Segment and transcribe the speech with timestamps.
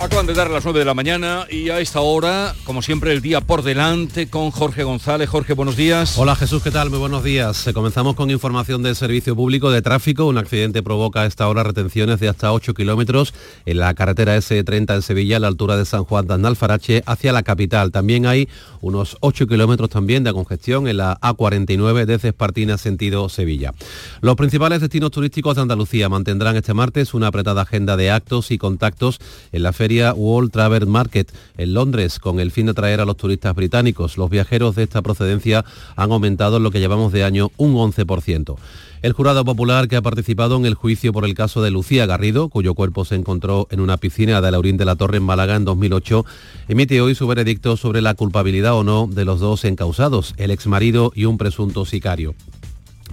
[0.00, 3.20] Acaban de dar las 9 de la mañana y a esta hora, como siempre, el
[3.20, 5.28] día por delante con Jorge González.
[5.28, 6.16] Jorge, buenos días.
[6.16, 6.88] Hola Jesús, ¿qué tal?
[6.88, 7.66] Muy buenos días.
[7.66, 10.26] Eh, comenzamos con información del Servicio Público de Tráfico.
[10.26, 13.34] Un accidente provoca a esta hora retenciones de hasta 8 kilómetros
[13.66, 17.32] en la carretera S30 en Sevilla, a la altura de San Juan de Andalfarache, hacia
[17.32, 17.90] la capital.
[17.90, 18.48] También hay
[18.80, 23.74] unos 8 kilómetros también de congestión en la A49 desde Espartina, sentido Sevilla.
[24.20, 28.58] Los principales destinos turísticos de Andalucía mantendrán este martes una apretada agenda de actos y
[28.58, 29.18] contactos
[29.50, 33.16] en la feria World Travel Market en Londres con el fin de atraer a los
[33.16, 34.18] turistas británicos.
[34.18, 35.64] Los viajeros de esta procedencia
[35.96, 38.56] han aumentado en lo que llevamos de año un 11%.
[39.00, 42.48] El jurado popular que ha participado en el juicio por el caso de Lucía Garrido,
[42.48, 45.64] cuyo cuerpo se encontró en una piscina de Laurín de la Torre en Málaga en
[45.64, 46.26] 2008,
[46.66, 51.12] emite hoy su veredicto sobre la culpabilidad o no de los dos encausados, el exmarido
[51.14, 52.34] y un presunto sicario.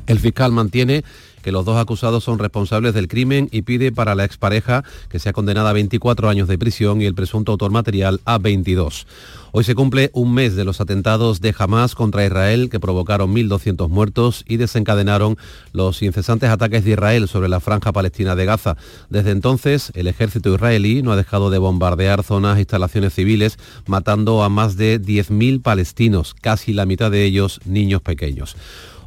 [0.08, 1.04] El fiscal mantiene
[1.46, 5.32] que los dos acusados son responsables del crimen y pide para la expareja que sea
[5.32, 9.06] condenada a 24 años de prisión y el presunto autor material a 22.
[9.52, 13.90] Hoy se cumple un mes de los atentados de Hamas contra Israel que provocaron 1.200
[13.90, 15.38] muertos y desencadenaron
[15.72, 18.76] los incesantes ataques de Israel sobre la franja palestina de Gaza.
[19.12, 24.44] Desde entonces, el ejército israelí no ha dejado de bombardear zonas e instalaciones civiles, matando
[24.44, 28.58] a más de 10.000 palestinos, casi la mitad de ellos niños pequeños.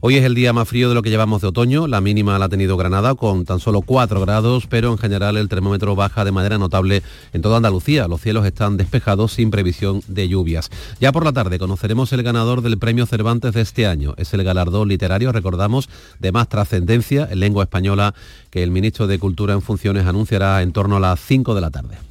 [0.00, 1.88] Hoy es el día más frío de lo que llevamos de otoño.
[1.88, 5.48] La mínima la ha tenido Granada con tan solo 4 grados, pero en general el
[5.48, 8.06] termómetro baja de manera notable en toda Andalucía.
[8.06, 10.70] Los cielos están despejados sin previsión de lluvias.
[11.00, 14.14] Ya por la tarde conoceremos el ganador del premio Cervantes de este año.
[14.18, 15.88] Es el galardón literario, recordamos,
[16.20, 18.14] de más trascendencia en lengua española
[18.50, 21.70] que el ministro de Cultura en funciones anunciará en torno a las 5 de la
[21.70, 22.07] tarde.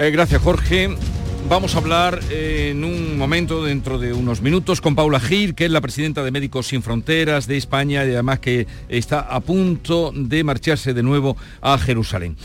[0.00, 0.88] Eh, gracias, Jorge.
[1.46, 5.66] Vamos a hablar eh, en un momento, dentro de unos minutos, con Paula Gil, que
[5.66, 10.10] es la presidenta de Médicos Sin Fronteras de España y además que está a punto
[10.14, 12.38] de marcharse de nuevo a Jerusalén.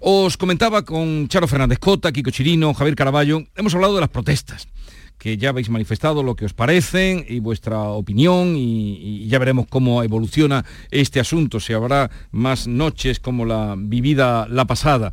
[0.00, 4.68] Os comentaba con Charo Fernández Cota, Kiko Chirino, Javier Caraballo, hemos hablado de las protestas
[5.16, 9.66] que ya habéis manifestado lo que os parecen y vuestra opinión y, y, ya veremos
[9.66, 15.12] cómo evoluciona este asunto, si habrá más noches como la vivida la pasada.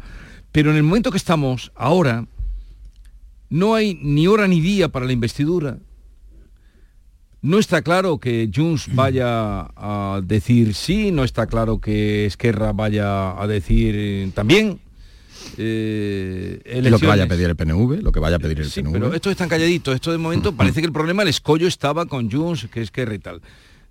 [0.55, 2.27] Pero en el momento que estamos ahora,
[3.49, 5.79] no hay ni hora ni día para la investidura.
[7.41, 13.37] No está claro que Junts vaya a decir sí, no está claro que Esquerra vaya
[13.37, 14.79] a decir también.
[15.57, 18.81] Eh, lo que vaya a pedir el PNV, lo que vaya a pedir el sí,
[18.81, 18.93] PNV.
[18.93, 22.05] Pero esto es tan calladito, esto de momento parece que el problema, el escollo estaba
[22.05, 23.41] con Junts, que Esquerra y tal.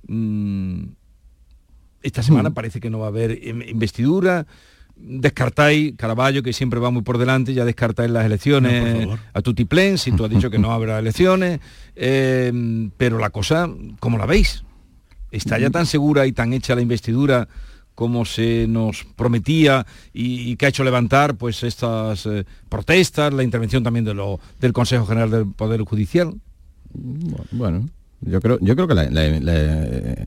[0.08, 0.84] Mm,
[2.02, 4.46] esta semana parece que no va a haber investidura
[4.96, 9.98] descartáis Caraballo, que siempre va muy por delante, ya descartáis las elecciones no, a Tutiplén,
[9.98, 11.60] si tú has dicho que no habrá elecciones,
[11.96, 12.52] eh,
[12.96, 13.68] pero la cosa,
[14.00, 14.64] ¿cómo la veis?
[15.30, 17.48] ¿Está ya tan segura y tan hecha la investidura
[17.94, 23.42] como se nos prometía y, y que ha hecho levantar pues estas eh, protestas, la
[23.42, 26.34] intervención también de lo, del Consejo General del Poder Judicial?
[27.50, 27.86] Bueno,
[28.26, 28.94] yo creo, yo creo que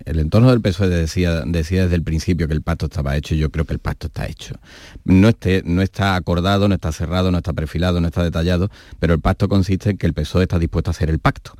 [0.06, 3.40] el entorno del PSOE decía, decía desde el principio que el pacto estaba hecho y
[3.40, 4.56] yo creo que el pacto está hecho.
[5.04, 5.32] No,
[5.66, 8.70] no está acordado, no está cerrado, no está perfilado, no está detallado,
[9.00, 11.54] pero el pacto consiste en que el PSOE está dispuesto a hacer el pacto.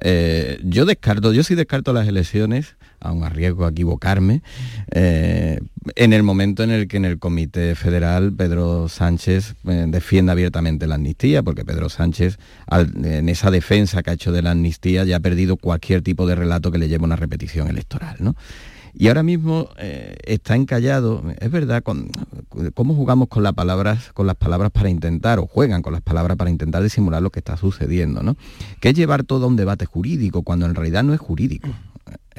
[0.00, 4.42] Eh, yo descarto, yo sí descarto las elecciones, aun a riesgo a equivocarme,
[4.90, 5.60] eh,
[5.94, 10.86] en el momento en el que en el Comité Federal Pedro Sánchez eh, defienda abiertamente
[10.86, 12.38] la amnistía, porque Pedro Sánchez
[12.70, 16.34] en esa defensa que ha hecho de la amnistía ya ha perdido cualquier tipo de
[16.34, 18.16] relato que le lleve una repetición electoral.
[18.20, 18.34] ¿no?
[18.94, 22.10] Y ahora mismo eh, está encallado, es verdad, con,
[22.74, 26.36] cómo jugamos con las palabras, con las palabras para intentar, o juegan con las palabras
[26.36, 28.36] para intentar disimular lo que está sucediendo, ¿no?
[28.80, 31.68] Que es llevar todo a un debate jurídico, cuando en realidad no es jurídico.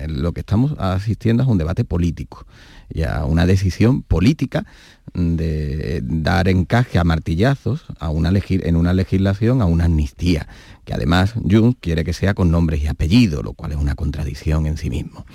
[0.07, 2.45] Lo que estamos asistiendo es un debate político
[2.89, 4.65] y a una decisión política
[5.13, 10.47] de dar encaje a martillazos a una en una legislación a una amnistía,
[10.85, 14.65] que además Junts quiere que sea con nombres y apellidos, lo cual es una contradicción
[14.67, 15.25] en sí mismo.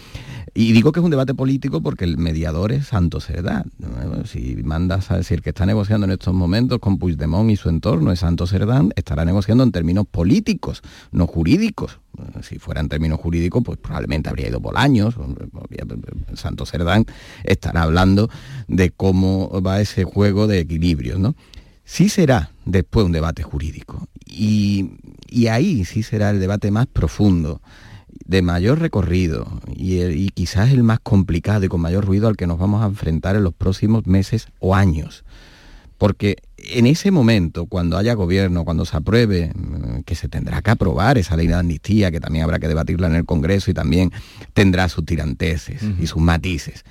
[0.55, 3.73] Y digo que es un debate político porque el mediador es Santos Cerdán.
[4.27, 8.13] Si mandas a decir que está negociando en estos momentos con Puigdemont y su entorno
[8.13, 11.99] es Santos Cerdán, estará negociando en términos políticos, no jurídicos.
[12.43, 15.15] Si fuera en términos jurídicos, pues probablemente habría ido Bolaños,
[16.35, 17.07] Santos Cerdán
[17.45, 18.31] estará hablando
[18.69, 21.35] de cómo va ese juego de equilibrios, ¿no?
[21.85, 24.93] Sí será después un debate jurídico y,
[25.29, 27.61] y ahí sí será el debate más profundo
[28.25, 32.47] de mayor recorrido y, y, quizás el más complicado y con mayor ruido al que
[32.47, 35.25] nos vamos a enfrentar en los próximos meses o años.
[35.99, 36.37] Porque
[36.69, 39.53] en ese momento, cuando haya gobierno, cuando se apruebe,
[40.07, 43.15] que se tendrá que aprobar esa ley de amnistía, que también habrá que debatirla en
[43.15, 44.13] el Congreso y también
[44.53, 46.03] tendrá sus tiranteses uh -huh.
[46.03, 46.85] y sus matices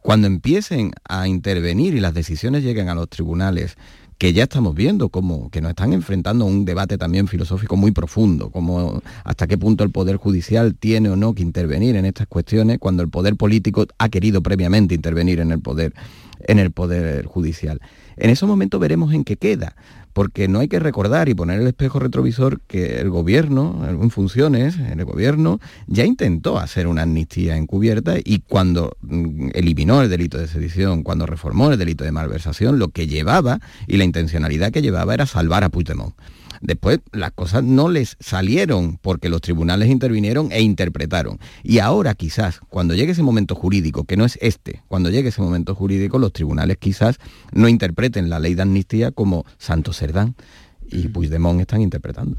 [0.00, 3.76] Cuando empiecen a intervenir y las decisiones lleguen a los tribunales,
[4.18, 7.92] que ya estamos viendo como que nos están enfrentando a un debate también filosófico muy
[7.92, 12.26] profundo, como hasta qué punto el poder judicial tiene o no que intervenir en estas
[12.26, 15.94] cuestiones cuando el poder político ha querido previamente intervenir en el poder
[16.40, 17.80] en el poder judicial.
[18.16, 19.74] En esos momentos veremos en qué queda,
[20.16, 24.78] porque no hay que recordar y poner el espejo retrovisor que el gobierno, en funciones,
[24.78, 30.48] el gobierno, ya intentó hacer una amnistía encubierta y cuando mm, eliminó el delito de
[30.48, 35.12] sedición, cuando reformó el delito de malversación, lo que llevaba y la intencionalidad que llevaba
[35.12, 36.14] era salvar a Puigdemont.
[36.60, 41.38] Después las cosas no les salieron porque los tribunales intervinieron e interpretaron.
[41.62, 45.42] Y ahora quizás, cuando llegue ese momento jurídico, que no es este, cuando llegue ese
[45.42, 47.18] momento jurídico, los tribunales quizás
[47.52, 50.34] no interpreten la ley de amnistía como Santo Cerdán
[50.88, 52.36] y Puigdemont están interpretando.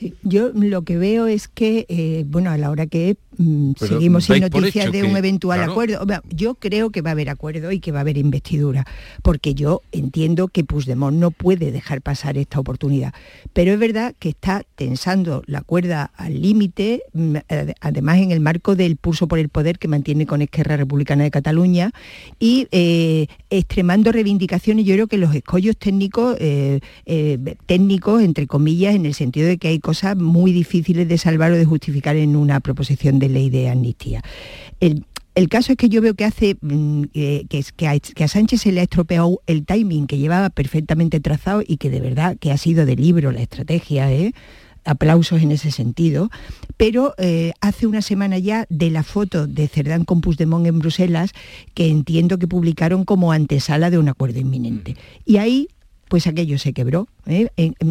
[0.00, 4.24] Sí, yo lo que veo es que, eh, bueno, a la hora que Mm, seguimos
[4.24, 6.04] sin noticias de un eventual acuerdo.
[6.28, 8.84] Yo creo que va a haber acuerdo y que va a haber investidura,
[9.22, 13.14] porque yo entiendo que Puigdemont no puede dejar pasar esta oportunidad.
[13.54, 17.36] Pero es verdad que está tensando la cuerda al límite, mm,
[17.80, 21.30] además en el marco del pulso por el poder que mantiene con Esquerra Republicana de
[21.30, 21.92] Cataluña
[22.38, 24.84] y eh, extremando reivindicaciones.
[24.84, 26.80] Yo creo que los escollos técnicos, eh,
[27.64, 31.56] técnicos, entre comillas, en el sentido de que hay cosas muy difíciles de salvar o
[31.56, 34.22] de justificar en una proposición de ley de amnistía.
[34.78, 35.04] El,
[35.48, 39.42] caso es que yo veo que hace mm, que, a, Sánchez se le ha estropeado
[39.48, 43.32] el timing que llevaba perfectamente trazado y que de verdad que ha sido de libro
[43.32, 44.32] la estrategia, ¿eh?
[44.84, 46.30] aplausos en ese sentido,
[46.76, 51.32] pero eh, hace una semana ya de la foto de Cerdán con Puigdemont en Bruselas,
[51.74, 54.94] que entiendo que publicaron como antesala de un acuerdo inminente.
[55.26, 55.68] Y ahí
[56.10, 57.06] pues aquello se quebró.
[57.26, 57.48] ¿eh?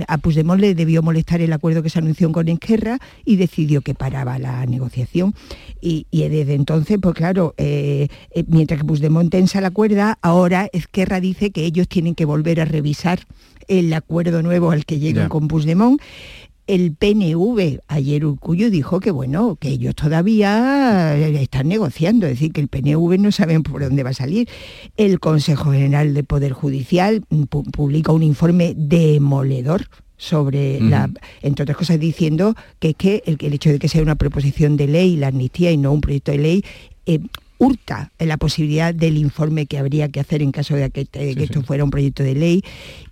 [0.08, 3.96] A Puigdemont le debió molestar el acuerdo que se anunció con Esquerra y decidió que
[3.96, 5.34] paraba la negociación.
[5.80, 11.22] Y, desde entonces, pues claro, eh, eh, mientras que Puigdemont tensa la cuerda, ahora Esquerra
[11.22, 13.22] dice que ellos tienen que volver a revisar
[13.70, 16.02] el acuerdo nuevo al que llegan con Puigdemont
[16.70, 22.62] el PNV, ayer Urcullo dijo que bueno, que ellos todavía están negociando, es decir, que
[22.62, 24.48] el PNV no saben por dónde va a salir.
[24.96, 27.24] El Consejo General de Poder Judicial
[27.72, 31.10] publica un informe demoledor sobre la,
[31.42, 34.88] entre otras cosas diciendo que es que el, hecho de que sea una proposición de
[34.88, 36.66] ley, la amnistía y no un proyecto de ley,
[37.08, 37.20] eh,
[37.60, 41.84] hurta la posibilidad del informe que habría que hacer en caso de que, esto fuera
[41.84, 42.64] un proyecto de ley.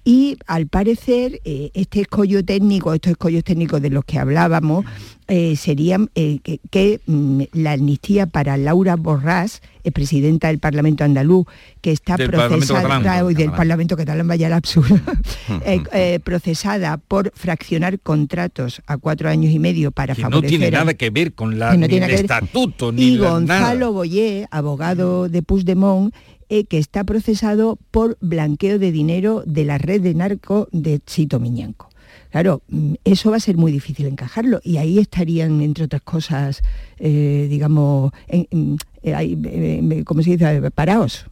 [0.07, 4.85] Y al parecer, eh, este escollo técnico, estos escollos técnicos de los que hablábamos,
[5.27, 6.39] eh, serían eh,
[6.71, 9.61] que, mm, la amnistía para Laura Borrás,
[9.93, 11.45] presidenta del Parlamento andaluz,
[11.81, 14.97] que está procesada hoy del Parlamento catalán, vaya el absurdo,
[16.23, 20.43] procesada por fraccionar contratos a cuatro años y medio para que favorecer.
[20.43, 25.27] No tiene nada que ver con la, ni el estatuto, ni Y Gonzalo Boyé, abogado
[25.27, 30.67] de Puigdemont, eh, que está procesado por blanqueo de dinero de la red de narco
[30.71, 31.89] de Chito Miñanco.
[32.31, 36.61] Claro, mm, eso va a ser muy difícil encajarlo y ahí estarían, entre otras cosas,
[36.99, 41.25] eh, digamos, en, eh, ¿cómo se dice?, parados.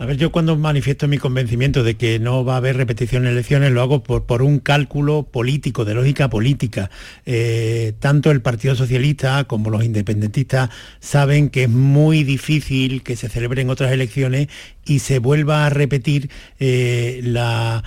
[0.00, 3.32] A ver, yo cuando manifiesto mi convencimiento de que no va a haber repetición en
[3.32, 6.88] elecciones, lo hago por, un cálculo político, de lógica política.
[7.26, 13.28] Eh, tanto el Partido Socialista como los independentistas saben que es muy difícil que se
[13.28, 14.46] celebren otras elecciones
[14.86, 17.82] y se vuelva a repetir eh, la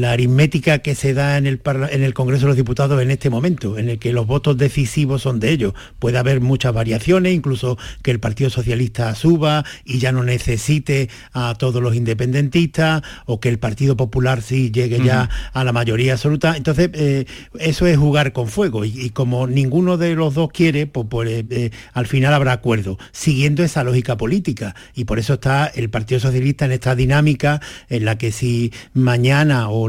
[0.00, 1.60] la aritmética que se da en el,
[1.90, 5.22] en el Congreso de los Diputados en este momento, en el que los votos decisivos
[5.22, 5.74] son de ellos.
[5.98, 11.54] Puede haber muchas variaciones, incluso que el Partido Socialista suba y ya no necesite a
[11.58, 16.56] todos los independentistas, o que el Partido Popular sí llegue ya a la mayoría absoluta.
[16.56, 17.26] Entonces, eh,
[17.58, 21.46] eso es jugar con fuego, y, como ninguno de los dos quiere, pues, pues eh,
[21.50, 24.74] eh, al final habrá acuerdo, siguiendo esa lógica política.
[24.94, 29.68] Y por eso está el Partido Socialista en esta dinámica en la que si mañana
[29.68, 29.85] o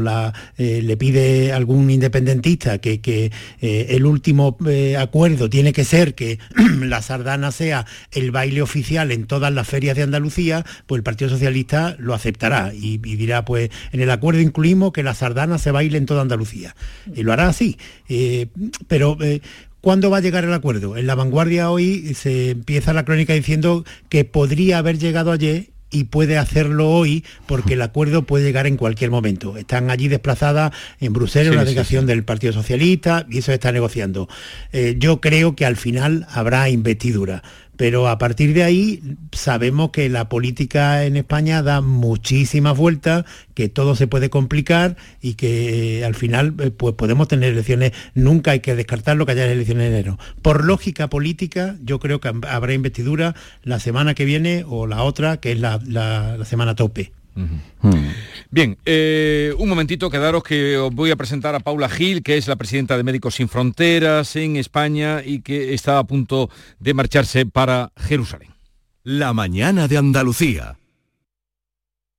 [0.56, 3.00] eh, le pide algún independentista que,
[3.60, 6.38] eh, el último eh, acuerdo tiene que ser que
[6.80, 11.30] la sardana sea el baile oficial en todas las ferias de Andalucía, pues el Partido
[11.30, 15.98] Socialista lo aceptará y, dirá, pues en el acuerdo incluimos que la sardana se baile
[15.98, 16.74] en toda Andalucía.
[17.14, 17.78] Y lo hará así.
[18.88, 19.16] pero
[19.80, 20.96] ¿Cuándo va a llegar el acuerdo?
[20.96, 26.04] En la vanguardia hoy se empieza la crónica diciendo que podría haber llegado ayer y
[26.04, 29.56] puede hacerlo hoy porque el acuerdo puede llegar en cualquier momento.
[29.56, 34.28] Están allí desplazadas en Bruselas la delegación del Partido Socialista y eso está negociando.
[34.72, 37.42] Eh, yo creo que al final habrá investidura
[37.78, 43.68] pero a partir de ahí sabemos que la política en España da muchísimas vueltas, que
[43.68, 48.74] todo se puede complicar y que al final pues podemos tener elecciones, nunca hay que
[48.74, 50.18] descartar lo que haya elecciones en enero.
[50.42, 55.36] Por lógica política, yo creo que habrá investidura la semana que viene o la otra,
[55.36, 57.12] que es la semana tope.
[58.50, 62.48] Bien, eh, un momentito, quedaros que os voy a presentar a Paula Gil, que es
[62.48, 67.46] la presidenta de Médicos Sin Fronteras en España y que está a punto de marcharse
[67.46, 68.50] para Jerusalén.
[69.02, 70.76] La mañana de Andalucía.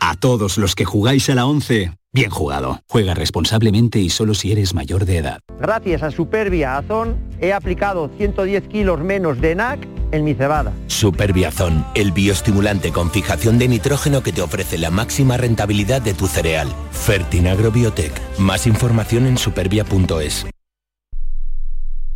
[0.00, 2.80] A todos los que jugáis a la 11, bien jugado.
[2.88, 5.40] Juega responsablemente y solo si eres mayor de edad.
[5.60, 10.72] Gracias a Superbiazón he aplicado 110 kilos menos de NAC en mi cebada.
[10.86, 16.26] Superbiazón, el bioestimulante con fijación de nitrógeno que te ofrece la máxima rentabilidad de tu
[16.26, 16.68] cereal.
[16.92, 18.12] Fertinagro Biotech.
[18.38, 20.46] Más información en supervia.es.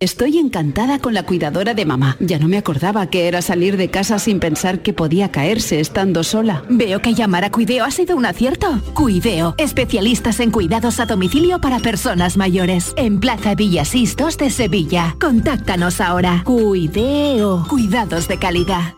[0.00, 2.16] Estoy encantada con la cuidadora de mamá.
[2.18, 6.24] Ya no me acordaba que era salir de casa sin pensar que podía caerse estando
[6.24, 6.64] sola.
[6.68, 8.80] Veo que llamar a Cuideo ha sido un acierto.
[8.92, 12.92] Cuideo, especialistas en cuidados a domicilio para personas mayores.
[12.96, 15.16] En Plaza Villasistos de Sevilla.
[15.20, 16.42] Contáctanos ahora.
[16.44, 18.94] Cuideo, cuidados de calidad.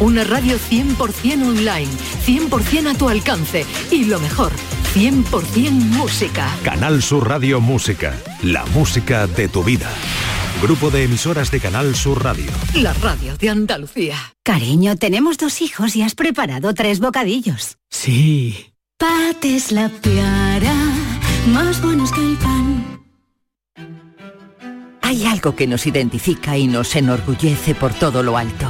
[0.00, 1.90] Una radio 100% online,
[2.26, 4.52] 100% a tu alcance y lo mejor,
[4.94, 6.48] 100% música.
[6.64, 9.88] Canal Sur Radio Música, la música de tu vida.
[10.60, 12.50] Grupo de emisoras de Canal Sur Radio.
[12.74, 14.16] La radio de Andalucía.
[14.42, 17.78] Cariño, tenemos dos hijos y has preparado tres bocadillos.
[17.88, 18.72] Sí.
[18.98, 20.74] Pates la piara,
[21.46, 23.00] más buenos que el pan.
[25.02, 28.68] Hay algo que nos identifica y nos enorgullece por todo lo alto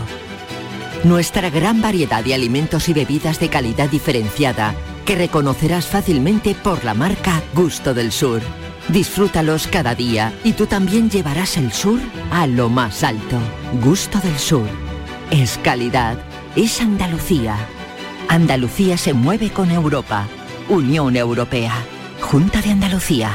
[1.03, 4.75] nuestra gran variedad de alimentos y bebidas de calidad diferenciada
[5.11, 8.41] que reconocerás fácilmente por la marca Gusto del Sur.
[8.91, 11.99] Disfrútalos cada día y tú también llevarás el sur
[12.31, 13.37] a lo más alto.
[13.83, 14.69] Gusto del Sur.
[15.33, 16.17] Es calidad.
[16.55, 17.57] Es Andalucía.
[18.29, 20.29] Andalucía se mueve con Europa.
[20.69, 21.75] Unión Europea.
[22.21, 23.33] Junta de Andalucía.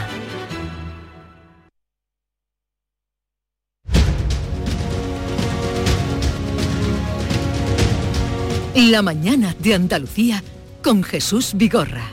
[8.75, 10.41] La mañana de Andalucía
[10.85, 12.11] con Jesús Vigorra.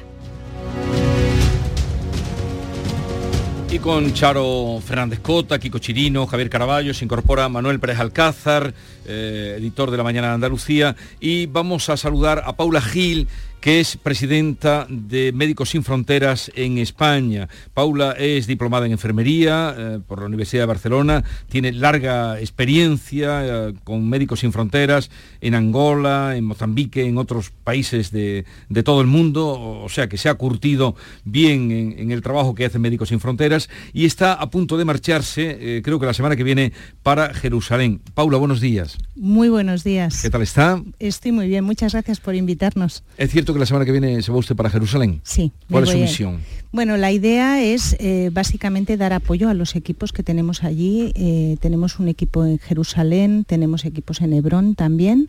[3.71, 8.73] Y con Charo Fernández Cota, Kiko Chirino, Javier Caraballo, se incorpora Manuel Pérez Alcázar,
[9.05, 13.29] eh, editor de La Mañana de Andalucía, y vamos a saludar a Paula Gil,
[13.63, 17.49] que es presidenta de Médicos Sin Fronteras en España.
[17.73, 23.75] Paula es diplomada en enfermería eh, por la Universidad de Barcelona, tiene larga experiencia eh,
[23.85, 28.45] con Médicos Sin Fronteras en Angola, en Mozambique, en otros países de,
[28.85, 32.81] todo el mundo, o sea que se ha curtido bien en, el trabajo que hace
[32.81, 36.43] Médicos Sin Fronteras y está a punto de marcharse, eh, creo que la semana que
[36.43, 36.73] viene,
[37.05, 38.01] para Jerusalén.
[38.15, 38.99] Paula, buenos días.
[39.15, 40.21] Muy buenos días.
[40.21, 40.83] ¿Qué tal está?
[40.99, 43.05] Estoy muy bien, muchas gracias por invitarnos.
[43.17, 45.21] Es cierto que la semana que viene se va usted para Jerusalén.
[45.25, 45.53] Sí.
[45.71, 46.41] ¿Cuál es su misión?
[46.73, 51.13] Bueno, la idea es eh, básicamente dar apoyo a los equipos que tenemos allí.
[51.15, 55.29] Eh, tenemos un equipo en Jerusalén, tenemos equipos en Hebrón también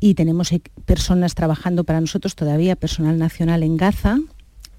[0.00, 4.18] y tenemos e-, personas trabajando para nosotros todavía, personal nacional en Gaza.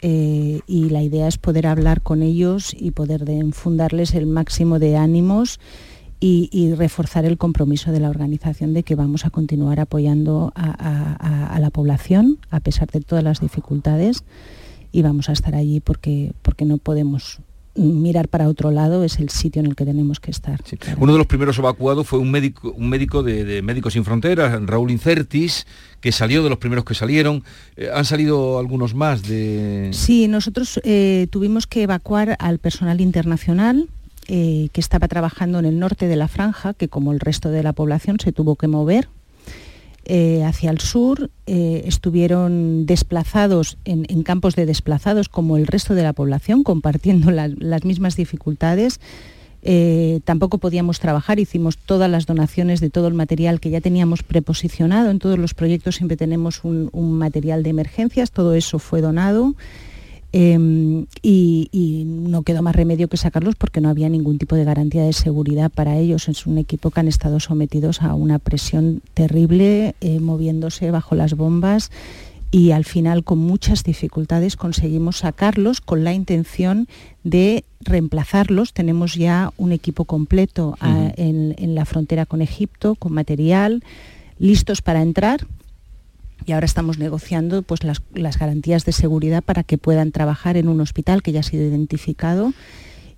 [0.01, 4.97] Eh, y la idea es poder hablar con ellos y poder fundarles el máximo de
[4.97, 5.59] ánimos
[6.27, 11.69] y, reforzar el compromiso de la organización de que vamos a continuar apoyando a, la
[11.69, 14.23] población a pesar de todas las dificultades
[14.91, 17.39] y vamos a estar allí porque, porque no podemos
[17.75, 20.61] mirar para otro lado es el sitio en el que tenemos que estar.
[20.97, 24.91] Uno de los primeros evacuados fue un médico, un médico de, Médicos Sin Fronteras, Raúl
[24.91, 25.67] Incertis,
[25.99, 27.43] que salió de los primeros que salieron.
[27.75, 29.89] Eh, ¿Han salido algunos más de...?
[29.91, 33.89] Sí, nosotros eh, tuvimos que evacuar al personal internacional,
[34.27, 37.61] eh, que estaba trabajando en el norte de la franja, que como el resto de
[37.61, 39.07] la población se tuvo que mover
[40.05, 46.01] eh, hacia el sur, eh, estuvieron desplazados en, campos de desplazados como el resto de
[46.01, 48.99] la población, compartiendo las mismas dificultades.
[50.23, 55.11] tampoco podíamos trabajar, hicimos todas las donaciones de todo el material que ya teníamos preposicionado.
[55.11, 59.53] En todos los proyectos siempre tenemos un material de emergencias, todo eso fue donado.
[60.37, 65.03] Em, y, no quedó más remedio que sacarlos porque no había ningún tipo de garantía
[65.03, 66.27] de seguridad para ellos.
[66.27, 71.35] Es un equipo que han estado sometidos a una presión terrible, eh, moviéndose bajo las
[71.35, 71.89] bombas
[72.51, 76.89] y al final con muchas dificultades conseguimos sacarlos con la intención
[77.23, 78.73] de reemplazarlos.
[78.73, 83.85] Tenemos ya un equipo completo ah, en, en la frontera con Egipto, con material,
[84.37, 85.47] listos para entrar
[86.45, 90.81] y ahora estamos negociando pues, las, garantías de seguridad para que puedan trabajar en un
[90.81, 92.53] hospital que ya ha sido identificado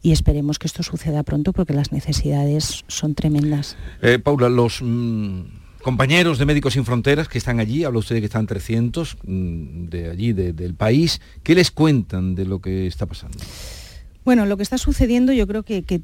[0.02, 3.78] y esperemos que esto suceda pronto porque las necesidades son tremendas.
[4.02, 5.42] Eh, Paula, los mm,
[5.82, 9.86] compañeros de Médicos Sin Fronteras que están allí, habla usted de que están 300 mm,
[9.88, 13.38] de allí, del país, ¿qué les cuentan de lo que está pasando?
[14.28, 16.02] Bueno, lo que está sucediendo yo creo que,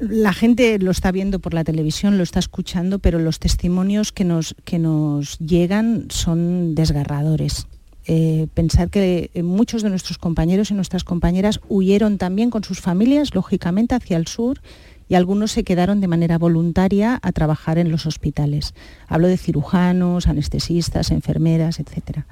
[0.00, 4.24] la gente lo está viendo por la televisión, lo está escuchando, pero los testimonios que
[4.24, 7.66] nos, que nos llegan son desgarradores.
[8.06, 13.34] Eh, pensar que muchos de nuestros compañeros y nuestras compañeras huyeron también con sus familias,
[13.34, 14.60] lógicamente, hacia el sur
[15.08, 18.74] y algunos se quedaron de manera voluntaria a trabajar en los hospitales.
[19.06, 22.26] Hablo de cirujanos, anestesistas, enfermeras, etcétera.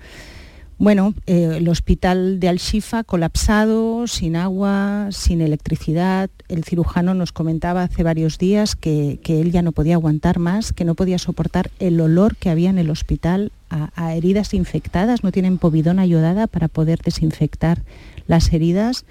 [0.78, 6.28] Bueno, eh, el hospital de Al-Shifa colapsado, sin agua, sin electricidad.
[6.48, 10.84] El cirujano nos comentaba hace varios días que, él ya no podía aguantar más, que
[10.84, 15.24] no podía soportar el olor que había en el hospital a, heridas infectadas.
[15.24, 17.82] No tienen povidón ayudada para poder desinfectar
[18.26, 19.06] las heridas.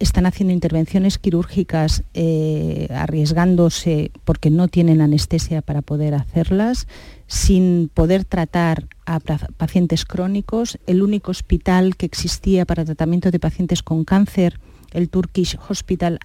[0.00, 6.88] Están haciendo intervenciones quirúrgicas eh, arriesgándose porque no tienen anestesia para poder hacerlas
[7.30, 10.80] sin poder tratar a pacientes crónicos.
[10.88, 14.58] El único hospital que existía para tratamiento de pacientes con cáncer,
[14.90, 16.18] el Turkish Hospital,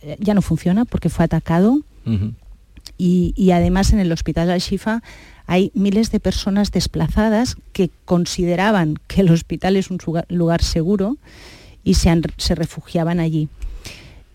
[0.00, 1.80] eh, ya no funciona porque fue atacado.
[2.96, 5.02] y, además en el Hospital Al-Shifa
[5.46, 11.16] hay miles de personas desplazadas que consideraban que el hospital es un lugar seguro
[11.82, 13.48] y se refugiaban allí.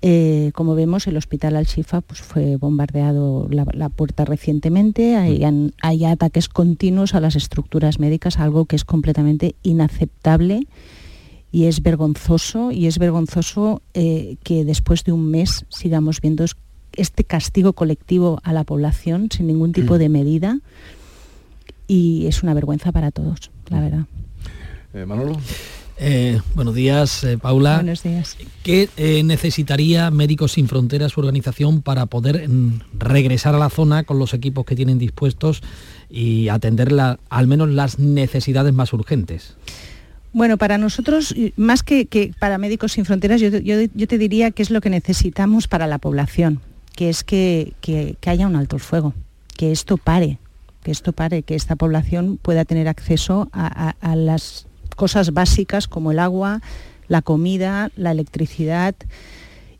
[0.01, 5.71] Eh, como vemos, el hospital Al-Shifa pues, fue bombardeado la, puerta recientemente, mm.
[5.81, 10.61] hay, ataques continuos a las estructuras médicas, algo que es completamente inaceptable
[11.51, 16.45] y es vergonzoso, y es vergonzoso eh, que después de un mes sigamos viendo
[16.93, 19.97] este castigo colectivo a la población sin ningún tipo mm.
[19.97, 20.59] de medida
[21.87, 23.83] y es una vergüenza para todos, la mm.
[23.83, 24.05] verdad.
[24.93, 25.37] Eh, Manolo.
[26.01, 27.75] Eh, buenos días, eh, Paula.
[27.75, 28.37] Buenos días.
[28.63, 34.05] ¿Qué eh, necesitaría Médicos Sin Fronteras, su organización, para poder mm, regresar a la zona
[34.05, 35.61] con los equipos que tienen dispuestos
[36.09, 36.95] y atender
[37.29, 39.57] al menos las necesidades más urgentes?
[40.31, 44.79] Bueno, para nosotros, más que, para Médicos Sin Fronteras, yo, te diría que es lo
[44.79, 46.61] que necesitamos para la población,
[46.95, 47.73] que es que,
[48.25, 49.13] haya un alto el fuego,
[49.57, 50.37] que esto pare,
[50.83, 54.68] que esto pare, que esta población pueda tener acceso a las
[54.99, 56.59] cosas básicas como el agua,
[57.07, 58.95] la comida, la electricidad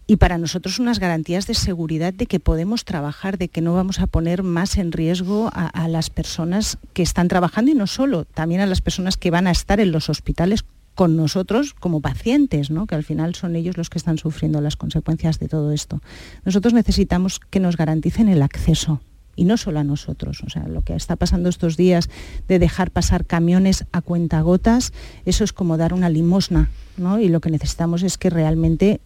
[0.08, 3.99] y para nosotros unas garantías de seguridad de que podemos trabajar, de que no vamos
[3.99, 8.62] a poner más en riesgo a, las personas que están trabajando y no solo, también
[8.62, 10.63] a las personas que van a estar en los hospitales
[10.95, 12.88] con nosotros como pacientes, ¿no?
[12.88, 16.01] que al final son ellos los que están sufriendo las consecuencias de todo esto.
[16.45, 19.01] Nosotros necesitamos que nos garanticen el acceso
[19.39, 20.43] y no solo a nosotros.
[20.45, 22.10] O sea, lo que está pasando estos días
[22.49, 24.91] de dejar pasar camiones a cuentagotas,
[25.23, 27.21] eso es como dar una limosna, ¿no?
[27.21, 28.99] Y lo que necesitamos es que realmente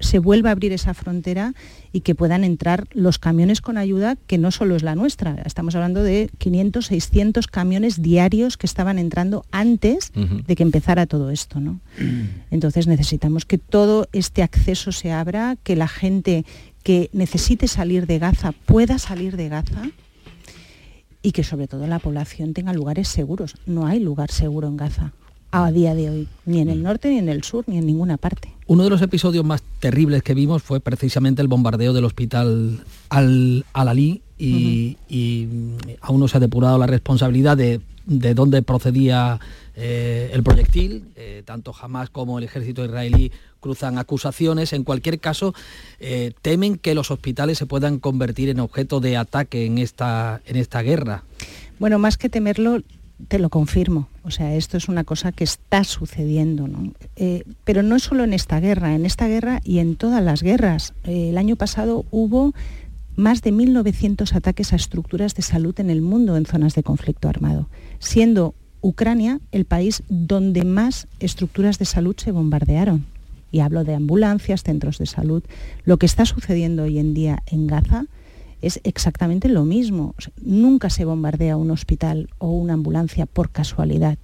[0.00, 1.54] se vuelva a abrir esa frontera
[1.92, 5.40] y que puedan entrar los camiones con ayuda, que no solo es la nuestra.
[5.44, 11.30] Estamos hablando de 500, 600 camiones diarios que estaban entrando antes de que empezara todo
[11.30, 11.80] esto, ¿no?
[12.50, 16.44] Entonces necesitamos que todo este acceso se abra, que la gente
[16.82, 19.90] que necesite salir de Gaza pueda salir de Gaza
[21.22, 23.56] y que sobre todo la población tenga lugares seguros.
[23.66, 25.12] No hay lugar seguro en Gaza.
[25.52, 28.16] a día de hoy, ni en el norte, ni en el sur, ni en ninguna
[28.16, 28.52] parte.
[28.68, 34.22] Uno de los episodios más terribles que vimos fue precisamente el bombardeo del hospital Al-Ali
[34.38, 34.96] y,
[36.00, 39.40] aún no se ha depurado la responsabilidad de, de dónde procedía
[39.74, 41.04] eh, el proyectil.
[41.16, 44.72] Eh, tanto Hamas como el ejército israelí cruzan acusaciones.
[44.72, 45.54] En cualquier caso,
[46.00, 50.56] eh, temen que los hospitales se puedan convertir en objeto de ataque en esta, en
[50.56, 51.24] esta guerra.
[51.78, 52.82] Bueno, más que temerlo,
[53.28, 54.08] te lo confirmo.
[54.24, 56.92] O sea, esto es una cosa que está sucediendo, ¿no?
[57.16, 60.94] Eh, pero no solo en esta guerra, en esta guerra y en todas las guerras.
[61.04, 62.54] Eh, el año pasado hubo
[63.16, 67.28] más de 1.900 ataques a estructuras de salud en el mundo en zonas de conflicto
[67.28, 67.68] armado,
[67.98, 73.04] siendo Ucrania el país donde más estructuras de salud se bombardearon.
[73.50, 75.42] Y hablo de ambulancias, centros de salud.
[75.84, 78.06] Lo que está sucediendo hoy en día en Gaza
[78.62, 80.14] es exactamente lo mismo.
[80.40, 84.18] nunca se bombardea un hospital o una ambulancia por casualidad.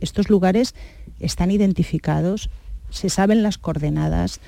[0.00, 0.74] Estos lugares
[1.20, 2.50] están identificados,
[2.90, 4.40] se saben las coordenadas,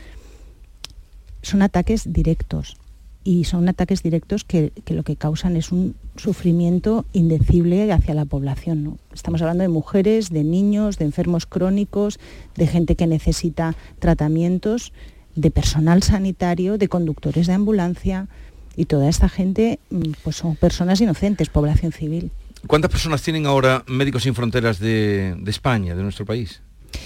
[1.43, 2.77] son ataques directos
[3.23, 8.99] y son ataques directos que, lo que causan es un sufrimiento indecible hacia la población.
[9.13, 12.19] Estamos hablando de mujeres, de niños, de enfermos crónicos,
[12.57, 14.93] de gente que necesita tratamientos,
[15.35, 18.29] de personal sanitario, de conductores de ambulancia,
[18.77, 22.31] y toda esta gente mm, pues son personas inocentes, población civil.
[22.67, 26.63] ¿Cuántas personas tienen ahora Médicos Sin Fronteras de, España, de nuestro país,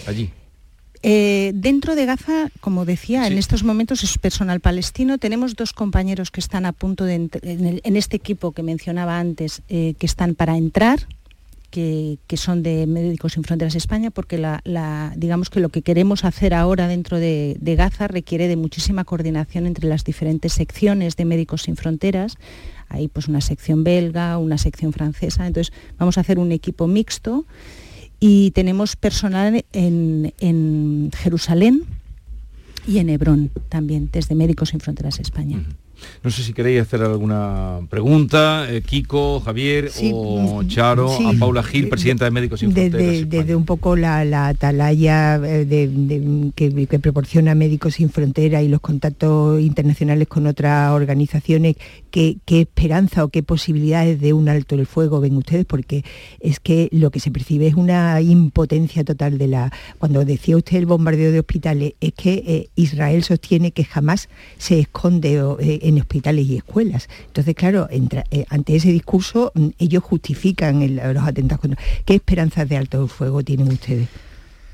[0.07, 0.31] allí?
[1.07, 5.19] Eh, dentro de Gaza, como decía, en estos momentos es personal palestino.
[5.19, 9.93] Tenemos dos compañeros que están a punto de, en, este equipo que mencionaba antes, eh,
[9.99, 11.07] que están para entrar
[11.71, 16.55] que, son de Médicos Sin Fronteras España, porque la, digamos que lo que queremos hacer
[16.55, 21.77] ahora dentro de, Gaza requiere de muchísima coordinación entre las diferentes secciones de Médicos Sin
[21.77, 22.38] Fronteras.
[22.88, 27.45] Hay pues una sección belga, una sección francesa, entonces vamos a hacer un equipo mixto
[28.20, 31.83] y tenemos personal en, Jerusalén
[32.87, 35.62] y en Hebrón también, desde Médicos Sin Fronteras España.
[36.23, 41.88] No sé si queréis hacer alguna pregunta, eh, Kiko, Javier o Charo, a Paula Gil,
[41.88, 43.29] presidenta de Médicos Sin Fronteras.
[43.29, 50.29] Desde un poco la, atalaya eh, que, proporciona Médicos Sin Fronteras y los contactos internacionales
[50.29, 51.77] con otras organizaciones,
[52.11, 55.67] ¿qué, esperanza o qué posibilidades de un alto el fuego ven ustedes?
[55.67, 56.05] Porque
[56.40, 59.73] es que lo que se percibe es una impotencia total de la...
[59.99, 64.81] Cuando decía usted el bombardeo de hospitales, es que eh, Israel sostiene que jamás se
[64.81, 67.09] esconde en hospitales y escuelas.
[67.26, 71.76] Entonces, claro, eh, ante ese discurso, mm, ellos justifican los atentados.
[72.04, 74.09] ¿Qué esperanzas de alto fuego tienen ustedes?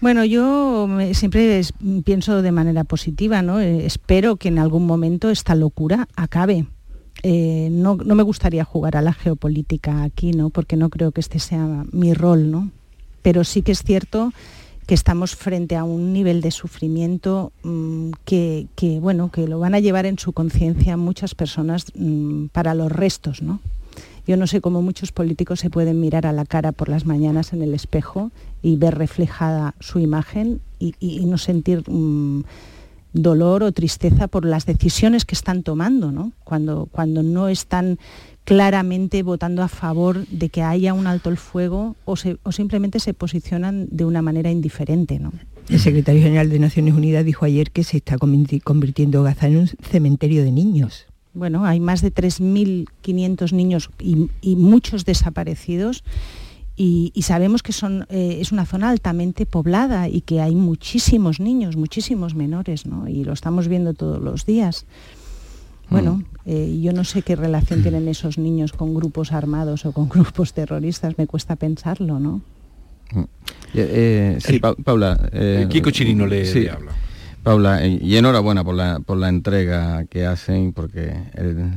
[0.00, 1.60] Bueno, yo siempre
[2.04, 3.60] pienso de manera positiva, ¿no?
[3.60, 6.66] Eh, espero que en algún momento esta locura acabe.
[7.22, 10.48] Eh, no, no, me gustaría jugar a la geopolítica aquí, ¿no?
[10.48, 12.70] Porque no creo que este sea mi rol, ¿no?
[13.20, 14.32] Pero sí que es cierto
[14.90, 18.66] que estamos frente a un nivel de sufrimiento mm, que,
[19.00, 23.40] bueno, que lo van a llevar en su conciencia muchas personas mm, para los restos,
[23.40, 23.60] ¿no?
[24.26, 27.52] Yo no sé cómo muchos políticos se pueden mirar a la cara por las mañanas
[27.52, 32.42] en el espejo y ver reflejada su imagen y, no sentir mm,
[33.12, 36.32] dolor o tristeza por las decisiones que están tomando, ¿no?
[36.44, 37.98] Cuando, cuando no están
[38.44, 43.86] claramente votando a favor de que haya un alto el fuego o, simplemente se posicionan
[43.90, 45.18] de una manera indiferente.
[45.18, 45.32] ¿no?
[45.68, 49.68] El secretario general de Naciones Unidas dijo ayer que se está convirtiendo Gaza en un
[49.68, 51.06] cementerio de niños.
[51.32, 56.02] Bueno, hay más de 3.500 niños y, muchos desaparecidos
[56.82, 61.76] y, sabemos que son, eh, es una zona altamente poblada y que hay muchísimos niños,
[61.76, 63.06] muchísimos menores, ¿no?
[63.06, 64.86] y lo estamos viendo todos los días.
[65.90, 66.24] Bueno, mm.
[66.46, 70.54] eh, yo no sé qué relación tienen esos niños con grupos armados o con grupos
[70.54, 72.40] terroristas, me cuesta pensarlo, ¿no?
[73.12, 73.24] Mm.
[73.74, 75.28] Eh, sí, Paula.
[75.32, 76.92] Eh, Kiko Chirino le, habla.
[77.42, 81.72] Paula, y enhorabuena por la, por la entrega que hacen, porque el,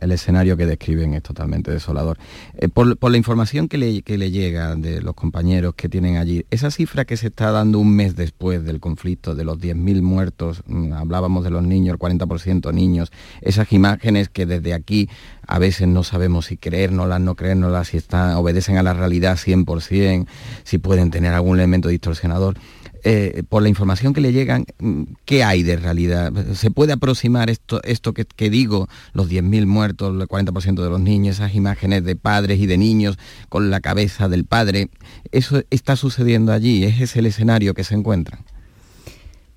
[0.00, 2.18] el escenario que describen es totalmente desolador.
[2.54, 7.04] Eh, por, la información que le, llega de los compañeros que tienen allí, esa cifra
[7.04, 11.44] que se está dando un mes después del conflicto, de los 10.000 muertos, mm, hablábamos
[11.44, 15.08] de los niños, el 40% niños, esas imágenes que desde aquí
[15.46, 20.26] a veces no sabemos si creérnoslas, no creérnoslas, si están, obedecen a la realidad 100%,
[20.64, 22.56] si pueden tener algún elemento distorsionador.
[23.02, 24.66] Eh, por la información que le llegan,
[25.24, 26.32] ¿qué hay de realidad?
[26.54, 31.36] ¿Se puede aproximar esto, esto que, digo, los 10.000 muertos, el 40% de los niños,
[31.36, 34.90] esas imágenes de padres y de niños con la cabeza del padre?
[35.32, 36.84] ¿Eso está sucediendo allí?
[36.84, 38.40] ¿Es ese el escenario que se encuentra?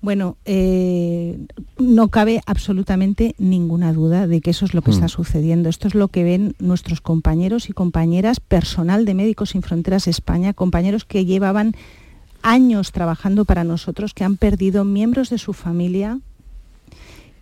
[0.04, 1.38] Bueno, eh,
[1.78, 5.08] no cabe absolutamente ninguna duda de que eso es lo que está mm.
[5.08, 5.70] sucediendo.
[5.70, 10.52] Esto es lo que ven nuestros compañeros y compañeras, personal de Médicos Sin Fronteras España,
[10.52, 11.74] compañeros que llevaban
[12.44, 16.20] años trabajando para nosotros, que han perdido miembros de su familia,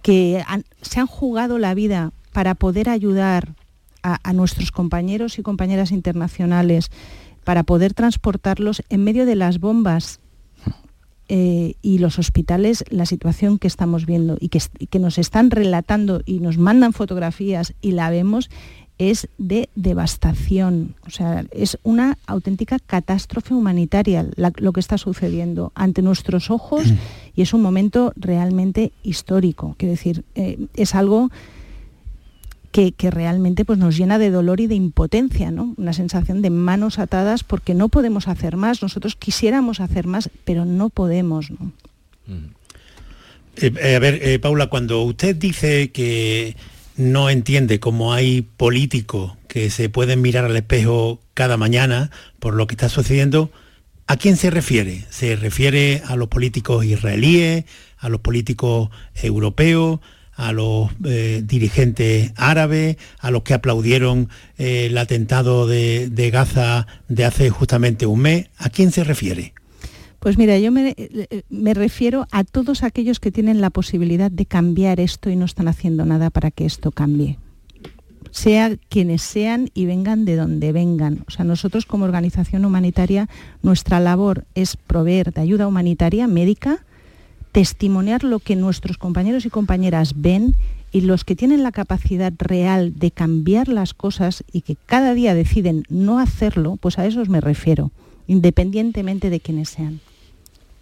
[0.01, 0.43] que
[0.81, 3.55] se han jugado la vida para poder ayudar
[4.03, 6.91] a, nuestros compañeros y compañeras internacionales,
[7.45, 10.21] para poder transportarlos en medio de las bombas
[11.29, 14.61] eh, y los hospitales, la situación que estamos viendo y que,
[14.91, 18.51] que, nos están relatando y nos mandan fotografías y la vemos,
[18.99, 20.95] es de devastación.
[21.07, 26.97] O sea, es una auténtica catástrofe humanitaria lo que está sucediendo ante nuestros ojos mm.
[27.37, 29.75] y es un momento realmente histórico.
[29.79, 31.31] Quiero decir, eh, es algo
[32.71, 35.75] que, realmente pues, nos llena de dolor y de impotencia, ¿no?
[35.77, 38.81] Una sensación de manos atadas porque no podemos hacer más.
[38.81, 41.51] Nosotros quisiéramos hacer más, pero no podemos.
[41.51, 41.73] ¿no?
[42.27, 42.55] Mm.
[43.57, 46.57] Eh, eh, a ver, Paula, cuando usted dice que
[46.97, 52.67] no entiende cómo hay políticos que se pueden mirar al espejo cada mañana por lo
[52.67, 53.51] que está sucediendo,
[54.07, 55.05] ¿a quién se refiere?
[55.11, 57.65] ¿Se refiere a los políticos israelíes,
[57.99, 60.01] a los políticos europeos,
[60.35, 64.29] a los eh, dirigentes árabes, a los que aplaudieron
[64.59, 68.49] eh, el atentado de Gaza de hace justamente un mes?
[68.59, 69.55] ¿A quién se refiere?
[70.23, 75.31] Pues mira, yo me, refiero a todos aquellos que tienen la posibilidad de cambiar esto
[75.31, 77.41] y no están haciendo nada para que esto cambie.
[78.31, 81.25] Sea quienes sean y vengan de donde vengan.
[81.27, 83.29] O sea, nosotros como organización humanitaria,
[83.65, 86.85] nuestra labor es proveer de ayuda humanitaria médica,
[87.51, 90.55] testimoniar lo que nuestros compañeros y compañeras ven
[90.93, 95.35] y los que tienen la capacidad real de cambiar las cosas y que cada día
[95.35, 97.91] deciden no hacerlo, pues a esos me refiero,
[98.29, 100.01] independientemente de quienes sean.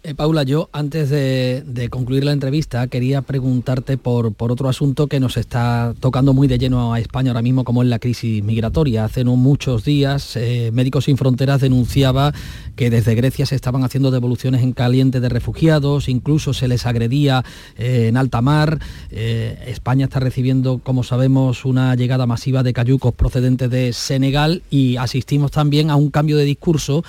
[0.03, 5.37] Eh, Paula, yo antes de, concluir la entrevista quería preguntarte por, otro asunto que nos
[5.37, 9.05] está tocando muy de lleno a España ahora mismo, como es la crisis migratoria.
[9.05, 12.33] Hace no muchos días, eh, Médicos Sin Fronteras denunciaba
[12.75, 17.45] que desde Grecia se estaban haciendo devoluciones en caliente de refugiados, incluso se les agredía
[17.77, 18.79] eh, en alta mar.
[19.11, 25.51] España está recibiendo, como sabemos, una llegada masiva de cayucos procedentes de Senegal y asistimos
[25.51, 27.03] también a un cambio de discurso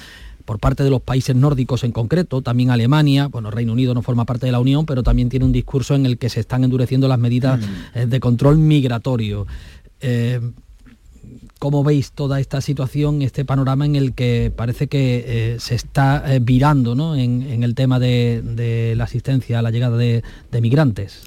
[0.44, 4.24] por parte de los países nórdicos en concreto, también Alemania, bueno, Reino Unido no forma
[4.24, 7.08] parte de la Unión, pero también tiene un discurso en el que se están endureciendo
[7.08, 7.98] las medidas mm.
[7.98, 9.46] eh, de control migratorio.
[10.00, 10.40] Eh,
[11.58, 16.24] ¿Cómo veis toda esta situación, este panorama en el que parece que eh, se está
[16.40, 20.22] virando en, el tema de, la asistencia a la llegada de
[20.60, 21.22] migrantes?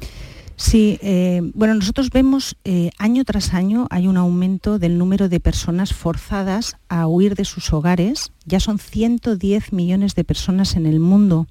[0.58, 5.42] Sí, eh, bueno, nosotros vemos eh, año tras año hay un aumento del número de
[5.42, 8.32] personas forzadas a huir de sus hogares.
[8.46, 11.48] Ya son 110 millones de personas en el mundo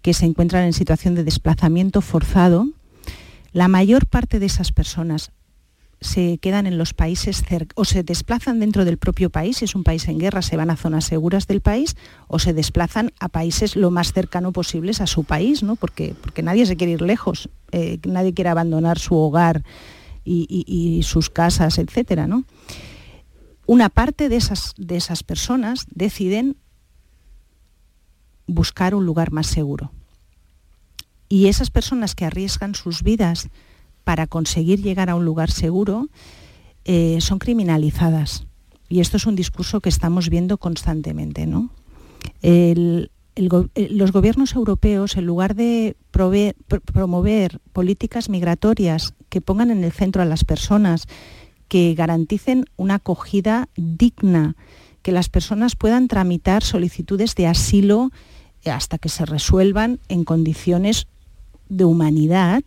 [0.00, 2.68] que se encuentran en situación de desplazamiento forzado.
[3.52, 5.30] La mayor parte de esas personas
[6.02, 9.84] se quedan en los países o se desplazan dentro del propio país, si es un
[9.84, 11.96] país en guerra se van a zonas seguras del país
[12.28, 15.76] o se desplazan a países lo más cercano posibles a su país, ¿no?
[15.76, 19.62] porque, porque nadie se quiere ir lejos, eh, nadie quiere abandonar su hogar
[20.24, 22.26] y, sus casas, etc.
[22.26, 22.44] ¿no?
[23.66, 26.56] Una parte de esas, de esas personas deciden
[28.46, 29.92] buscar un lugar más seguro.
[31.28, 33.48] Y esas personas que arriesgan sus vidas
[34.04, 36.08] para conseguir llegar a un lugar seguro
[36.84, 38.46] eh, son criminalizadas.
[38.88, 41.46] Y esto es un discurso que estamos viendo constantemente.
[41.46, 41.70] ¿no?
[42.42, 45.96] Eh, los gobiernos europeos, en lugar de
[46.92, 51.06] promover políticas migratorias que pongan en el centro a las personas,
[51.68, 54.56] que garanticen una acogida digna,
[55.00, 58.10] que las personas puedan tramitar solicitudes de asilo
[58.66, 61.06] hasta que se resuelvan en condiciones
[61.70, 62.62] de humanidad,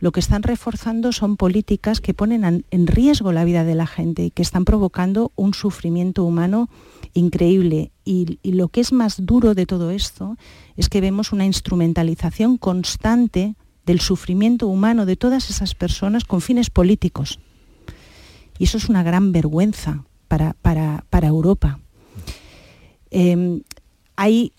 [0.00, 4.24] lo que están reforzando son políticas que ponen en riesgo la vida de la gente
[4.24, 6.70] y que están provocando un sufrimiento humano
[7.12, 7.92] increíble.
[8.04, 10.36] Y, lo que es más duro de todo esto
[10.76, 16.70] es que vemos una instrumentalización constante del sufrimiento humano de todas esas personas con fines
[16.70, 17.38] políticos.
[18.58, 21.78] Y eso es una gran vergüenza para, Europa.
[23.10, 23.62] Em,
[24.16, 24.52] hay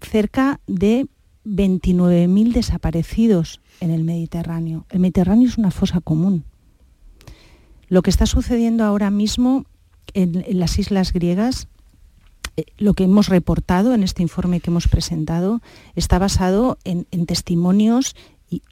[0.00, 1.06] cerca de
[1.44, 4.86] 29.000 desaparecidos en el Mediterráneo.
[4.90, 6.44] El Mediterráneo es una fosa común.
[7.88, 9.66] Lo que está sucediendo ahora mismo
[10.14, 11.68] en, las islas griegas,
[12.56, 15.60] eh, lo que hemos reportado en este informe que hemos presentado,
[15.94, 18.14] está basado en, testimonios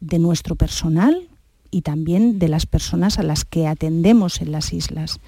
[0.00, 1.28] de nuestro personal
[1.70, 5.20] y también de las personas a las que atendemos en las islas.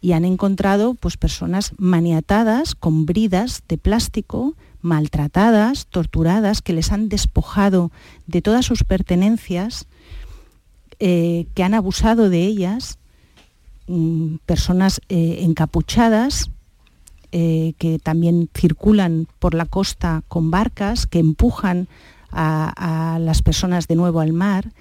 [0.00, 7.08] Y han encontrado pues, personas maniatadas con bridas de plástico, maltratadas, torturadas, que les han
[7.08, 7.90] despojado
[8.26, 9.86] de todas sus pertenencias,
[10.98, 12.98] eh, que han abusado de ellas,
[13.86, 16.50] mm, personas eh, encapuchadas
[17.32, 21.86] eh, que también circulan por la costa con barcas que empujan
[22.32, 24.72] a, las personas de nuevo al mar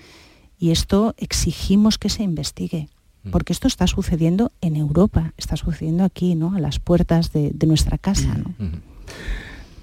[0.57, 2.89] y esto exigimos que se investigue
[3.23, 3.29] mm.
[3.29, 6.55] porque esto está sucediendo en Europa, está sucediendo aquí, ¿no?
[6.55, 8.53] A las puertas de, nuestra casa, ¿no?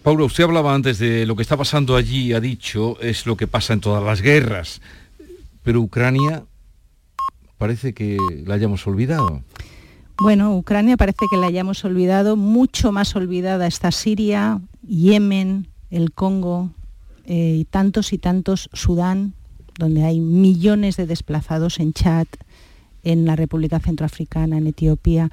[0.07, 3.49] Paulo, usted hablaba antes de lo que está pasando allí, ha dicho, es lo que
[3.49, 4.81] pasa en todas las guerras,
[5.65, 6.45] pero Ucrania
[7.59, 9.43] parece que la hayamos olvidado.
[10.19, 16.71] Bueno, Ucrania parece que la hayamos olvidado, mucho más olvidada está Siria, Yemen, el Congo
[17.25, 19.33] eh, y tantos y tantos Sudán,
[19.77, 22.29] donde hay millones de desplazados en Chad,
[23.03, 25.33] en la República Centroafricana, en Etiopía.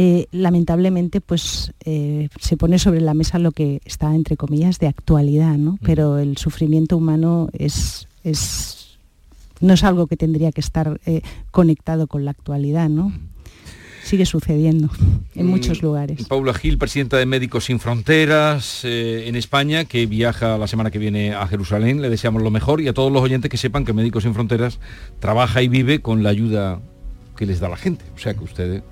[0.00, 4.86] Eh, lamentablemente pues eh, se pone sobre la mesa lo que está entre comillas de
[4.86, 5.76] actualidad, ¿no?
[5.82, 8.96] Pero el sufrimiento humano es, es,
[9.60, 13.12] no es algo que tendría que estar eh, conectado con la actualidad, ¿no?
[14.04, 14.88] Sigue sucediendo
[15.34, 16.28] en mm, muchos lugares.
[16.28, 21.34] Paula Gil, presidenta de Médicos Sin Fronteras en España, que viaja la semana que viene
[21.34, 22.02] a Jerusalén.
[22.02, 24.78] Le deseamos lo mejor y a todos los oyentes que sepan que Médicos Sin Fronteras
[25.18, 26.80] trabaja y vive con la ayuda
[27.36, 28.04] que les da la gente.
[28.14, 28.84] O sea que ustedes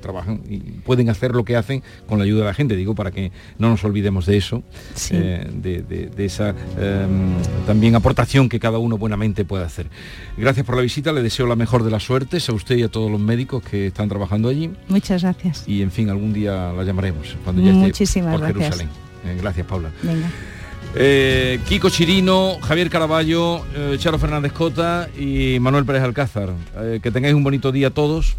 [0.00, 3.10] trabajan y pueden hacer lo que hacen con la ayuda de la gente, digo, para
[3.10, 4.62] que no nos olvidemos de eso,
[5.10, 7.34] eh, de, esa em,
[7.66, 9.86] también aportación que cada uno buenamente puede hacer.
[10.36, 12.88] Gracias por la visita, le deseo la mejor de las suertes a usted y a
[12.88, 14.70] todos los médicos que están trabajando allí.
[14.88, 15.64] Muchas gracias.
[15.66, 18.64] Y en fin, algún día la llamaremos cuando ya esté Muchísimas por gracias.
[18.64, 18.88] Jerusalén.
[19.24, 19.90] Eh, gracias, Paula.
[20.94, 23.64] Eh, Kiko Chirino, Javier Caraballo,
[23.98, 26.54] Charo Fernández Cota y Manuel Pérez Alcázar.
[27.02, 28.36] que tengáis un bonito día todos.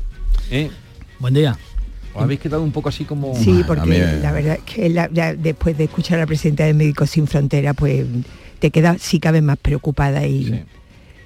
[1.19, 1.57] Buen día.
[2.13, 3.35] ¿Os habéis quedado un poco así como...?
[3.35, 4.89] Sí, porque la verdad es que
[5.37, 8.05] después de escuchar a la presidenta de Médicos Sin Fronteras, pues
[8.59, 10.65] te quedas, si cabe, más preocupada y...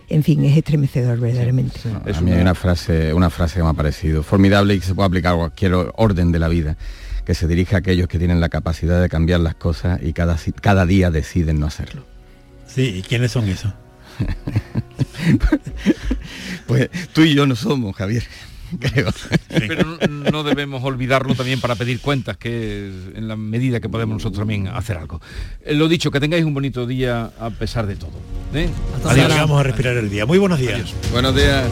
[0.10, 1.80] En fin, es estremecedor verdaderamente.
[1.90, 4.94] a mí hay una frase, una frase que me ha parecido formidable y que se
[4.94, 6.76] puede aplicar a cualquier orden de la vida,
[7.24, 10.38] que se dirige a aquellos que tienen la capacidad de cambiar las cosas y cada,
[10.60, 12.04] cada día deciden no hacerlo.
[12.68, 13.72] Sí, ¿y quiénes son esos?
[16.68, 18.24] pues tú y yo no somos, Javier.
[18.80, 19.98] Pero
[20.32, 24.68] no, debemos olvidarlo también para pedir cuentas, que en la medida que podemos nosotros también
[24.68, 25.22] hacer algo.
[25.64, 28.12] Eh, lo dicho, que tengáis un bonito día a pesar de todo.
[28.54, 28.70] ¿eh?
[29.04, 30.26] Vamos a respirar el día.
[30.26, 30.94] Muy buenos días.
[31.12, 31.70] Buenos días.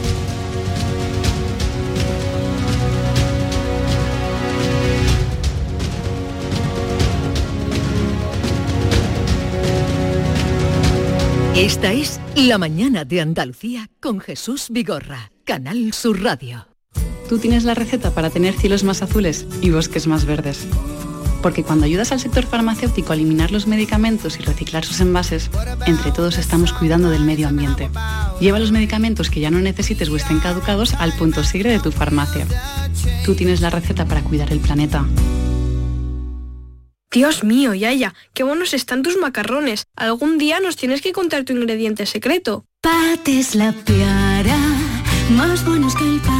[11.60, 16.69] Esta es La Mañana de Andalucía con Jesús Vigorra, Canal Sur Radio.
[17.30, 20.66] Tú tienes la receta para tener cielos más azules y bosques más verdes.
[21.42, 25.48] Porque cuando ayudas al sector farmacéutico a eliminar los medicamentos y reciclar sus envases,
[25.86, 27.88] entre todos estamos cuidando del medio ambiente.
[28.40, 31.92] Lleva los medicamentos que ya no necesites o estén caducados al punto sigre de tu
[31.92, 32.48] farmacia.
[33.24, 35.06] Tú tienes la receta para cuidar el planeta.
[37.12, 39.84] Dios mío, Yaya, qué buenos están tus macarrones.
[39.94, 42.64] Algún día nos tienes que contar tu ingrediente secreto.
[42.80, 44.58] Pates la piara,
[45.30, 46.39] más buenos que el pan.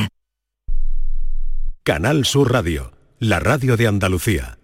[1.91, 4.57] Canal Sur Radio, la radio de Andalucía.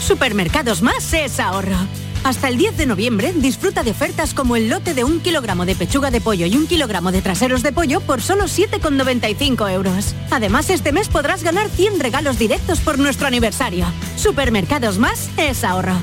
[0.00, 1.76] Supermercados Más es ahorro.
[2.24, 5.74] Hasta el 10 de noviembre disfruta de ofertas como el lote de un kilogramo de
[5.74, 10.14] pechuga de pollo y un kilogramo de traseros de pollo por solo 7,95 euros.
[10.30, 13.84] Además, este mes podrás ganar 100 regalos directos por nuestro aniversario.
[14.16, 16.02] Supermercados Más es ahorro.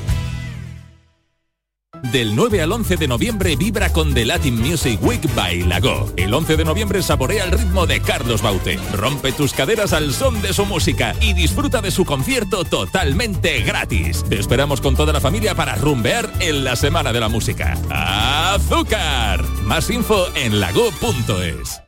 [2.12, 6.10] Del 9 al 11 de noviembre vibra con The Latin Music Week by Lago.
[6.16, 8.78] El 11 de noviembre saborea el ritmo de Carlos Baute.
[8.94, 14.24] Rompe tus caderas al son de su música y disfruta de su concierto totalmente gratis.
[14.28, 17.78] Te esperamos con toda la familia para rumbear en la Semana de la Música.
[17.90, 19.44] ¡Azúcar!
[19.64, 21.87] Más info en lago.es.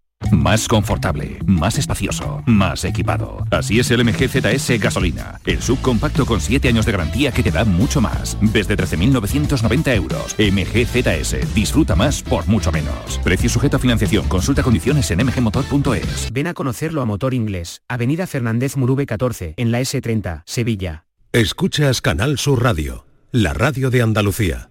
[0.31, 3.45] Más confortable, más espacioso, más equipado.
[3.51, 5.39] Así es el MG ZS gasolina.
[5.45, 8.37] El subcompacto con 7 años de garantía que te da mucho más.
[8.41, 10.35] Desde 13.990 euros.
[10.37, 11.53] MG ZS.
[11.53, 13.19] Disfruta más por mucho menos.
[13.23, 14.27] Precio sujeto a financiación.
[14.27, 16.31] Consulta condiciones en mgmotor.es.
[16.31, 17.81] Ven a conocerlo a Motor Inglés.
[17.87, 21.05] Avenida Fernández Murube 14, en la S30, Sevilla.
[21.33, 24.70] Escuchas Canal Sur Radio, la radio de Andalucía.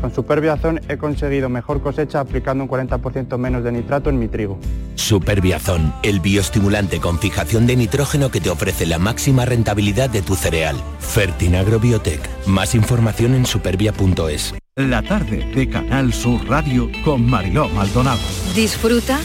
[0.00, 4.58] Con Superbiazón he conseguido mejor cosecha aplicando un 40% menos de nitrato en mi trigo.
[4.94, 10.34] Superbiazón, el bioestimulante con fijación de nitrógeno que te ofrece la máxima rentabilidad de tu
[10.36, 10.76] cereal.
[10.98, 12.20] Fertinagro Biotech.
[12.46, 14.54] Más información en supervia.es.
[14.76, 18.20] La tarde de Canal Sur Radio con Mariló Maldonado.
[18.54, 19.18] Disfruta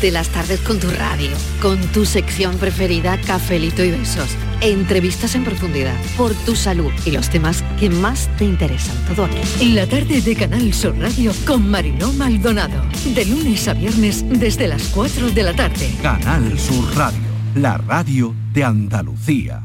[0.00, 1.30] de las tardes con tu radio,
[1.62, 4.28] con tu sección preferida, cafelito y besos,
[4.60, 8.96] entrevistas en profundidad, por tu salud y los temas que más te interesan.
[9.06, 9.72] Todo aquí.
[9.72, 12.82] La tarde de Canal Sur Radio con Mariló Maldonado,
[13.14, 15.90] de lunes a viernes desde las 4 de la tarde.
[16.02, 17.20] Canal Sur Radio,
[17.54, 19.62] la radio de Andalucía.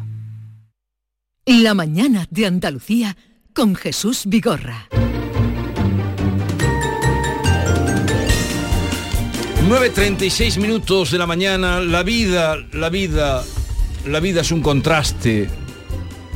[1.46, 3.18] La mañana de Andalucía
[3.54, 4.88] con Jesús Vigorra.
[9.68, 13.44] 9.36 minutos de la mañana, la vida, la vida,
[14.06, 15.50] la vida es un contraste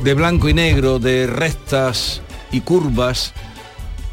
[0.02, 3.32] de blanco y negro, de rectas y curvas,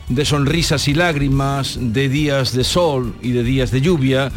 [0.10, 4.32] de sonrisas y lágrimas, de días de sol y de días de lluvia.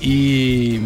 [0.00, 0.78] Y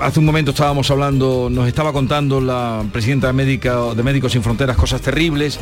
[0.00, 4.76] hace un momento estábamos hablando, nos estaba contando la presidenta médica de Médicos Sin Fronteras
[4.76, 5.58] cosas terribles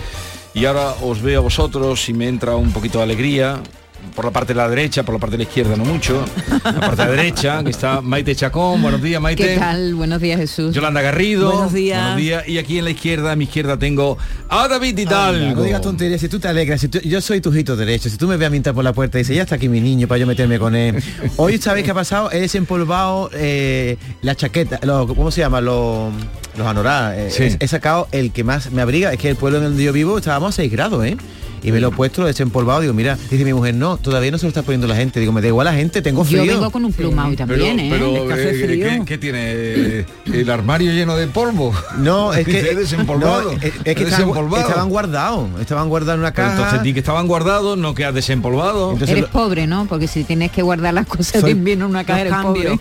[0.54, 3.60] y ahora os veo a vosotros y me entra un poquito de alegría
[4.14, 6.24] por la parte de la derecha, por la parte de la izquierda no mucho,
[6.64, 9.46] la parte de la derecha, que está Maite Chacón, buenos días Maite.
[9.46, 9.94] ¿Qué tal?
[9.94, 10.74] Buenos días Jesús.
[10.74, 11.50] Yolanda Garrido.
[11.50, 12.18] Buenos días.
[12.46, 15.56] Y aquí en la izquierda, a mi izquierda tengo a David Hidalgo.
[15.56, 18.28] no digas tonterías, si tú te alegras, si yo soy tu hijito derecho, si tú
[18.28, 20.18] me ves a mintar por la puerta y dices, ya está aquí mi niño para
[20.18, 21.02] yo meterme con él.
[21.36, 25.60] Hoy sabéis qué ha pasado, he desempolvado eh, la chaqueta, ¿cómo se llama?
[25.60, 26.12] Los,
[26.56, 26.74] los.
[27.14, 29.92] Eh, he, sacado el que más me abriga, es que el pueblo en donde yo
[29.92, 31.16] vivo estábamos a 6 grados, ¿eh?
[31.64, 34.30] Y me lo he puesto, lo he desempolvado, digo, mira, dice mi mujer, no, todavía
[34.30, 35.18] no se lo está poniendo la gente.
[35.18, 36.44] Digo, me da igual la gente, tengo frío.
[36.44, 37.88] Yo vengo con un pluma hoy también, ¿eh?
[37.90, 40.04] Pero, eh, ¿qué, tiene?
[40.26, 41.72] ¿El armario lleno de polvo?
[41.96, 42.74] No, es que...
[42.74, 43.52] desempolvado.
[43.52, 46.52] es, que estaban, guardados, estaban guardados en una caja.
[46.52, 48.92] entonces di que estaban guardados, no que has desempolvado.
[48.92, 49.86] Entonces, eres pobre, ¿no?
[49.86, 52.78] Porque si tienes que guardar las cosas de invierno en una caja, eres pobre.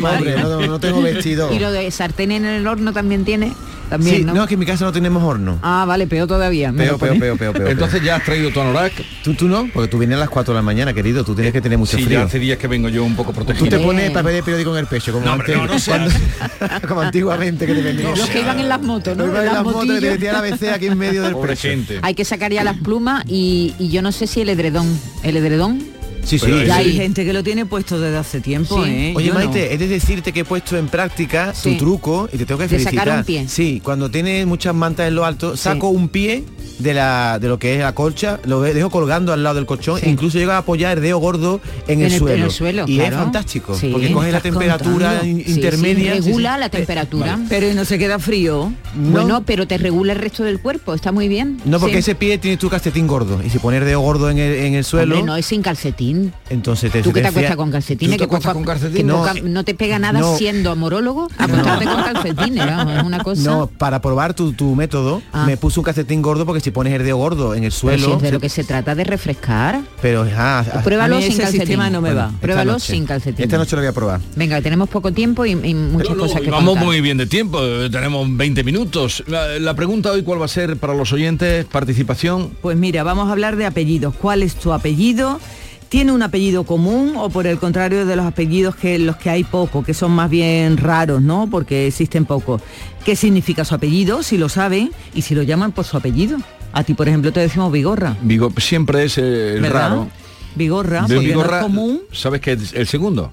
[0.00, 1.50] pobre no, no tengo vestido.
[1.54, 3.54] y lo de sartén en el horno también tiene.
[3.88, 4.34] También, ¿no?
[4.34, 5.58] no, que en mi casa no tenemos horno.
[5.62, 6.72] Ah, vale, peor todavía.
[6.72, 8.92] Peor, peor, peor, peor, peor, Entonces ya has traído tu anorak.
[9.22, 11.52] ¿Tú, tú no, porque tú vienes a las 4 de la mañana, querido, tú tienes
[11.52, 12.20] que tener mucho sí, frío.
[12.20, 13.64] Ya hace días que vengo yo un poco protegido.
[13.64, 17.66] Tú te pones papel de periódico en el pecho, como, no, no, no como antiguamente
[17.66, 18.16] que te vendían.
[18.16, 19.24] Los que iban en las motos, ¿no?
[19.24, 21.68] en las motos que te metían la BC aquí en medio del pecho.
[22.02, 25.36] Hay que sacar ya las plumas y, y yo no sé si el edredón, el
[25.36, 25.97] edredón
[26.28, 26.50] Sí, sí.
[26.66, 28.84] Ya hay gente que lo tiene puesto desde hace tiempo.
[28.84, 29.14] ¿eh?
[29.16, 32.60] Oye, Maite, he de decirte que he puesto en práctica tu truco y te tengo
[32.60, 32.94] que felicitar.
[32.94, 33.48] sacar un pie.
[33.48, 36.44] Sí, cuando tienes muchas mantas en lo alto, saco un pie
[36.78, 40.00] de la de lo que es la colcha, lo dejo colgando al lado del colchón
[40.02, 42.12] e incluso llega a apoyar el dedo gordo en, el,
[42.50, 42.84] suelo.
[42.86, 46.14] Y es fantástico, porque coge la temperatura intermedia.
[46.14, 47.38] regula la temperatura.
[47.48, 48.72] Pero no se queda frío.
[48.94, 51.60] Bueno, pero te regula el resto del cuerpo, está muy bien.
[51.64, 54.54] No, porque ese pie tiene tu calcetín gordo y si poner dedo gordo en el,
[54.54, 55.24] en el suelo.
[55.24, 56.17] no es sin calcetín.
[56.50, 58.16] Entonces te ¿Tú qué te acuestas con calcetines?
[58.16, 59.04] ¿Tú te acuestas con calcetines?
[59.06, 62.64] No, no, te pega nada siendo amorólogo acostarte con calcetines,
[62.96, 63.42] es una cosa.
[63.42, 65.44] No, para probar tu, tu método, Ah.
[65.46, 68.06] me puse un calcetín gordo porque si pones el dedo gordo en el Pero suelo.
[68.06, 69.80] si es de lo que se trata de refrescar.
[70.02, 72.24] Pero ah, ah, Pruébalo sin sistema no me va.
[72.26, 72.92] Bueno, Pruébalo Esta noche.
[72.94, 73.44] sin calcetín.
[73.44, 74.20] Esta noche lo voy a probar.
[74.36, 76.84] Venga, tenemos poco tiempo y, y muchas cosas que Vamos contar.
[76.86, 79.22] muy bien de tiempo, eh, tenemos 20 minutos.
[79.26, 81.64] La, la pregunta hoy, ¿cuál va a ser para los oyentes?
[81.66, 82.50] Participación.
[82.62, 84.14] Pues mira, vamos a hablar de apellidos.
[84.14, 85.40] ¿Cuál es tu apellido?
[85.88, 89.42] ¿Tiene un apellido común o por el contrario de los apellidos que los que hay
[89.44, 91.48] poco, que son más bien raros, ¿no?
[91.50, 92.60] Porque existen pocos.
[93.04, 94.22] ¿Qué significa su apellido?
[94.22, 96.36] Si lo saben y si lo llaman por su apellido.
[96.72, 98.16] A ti, por ejemplo, te decimos Vigorra.
[98.20, 99.88] Vigo, siempre es eh, el ¿Verdad?
[99.90, 100.08] raro.
[100.54, 102.00] Vigorra, De porque no Vigorra, es común.
[102.12, 103.32] ¿Sabes qué es el segundo?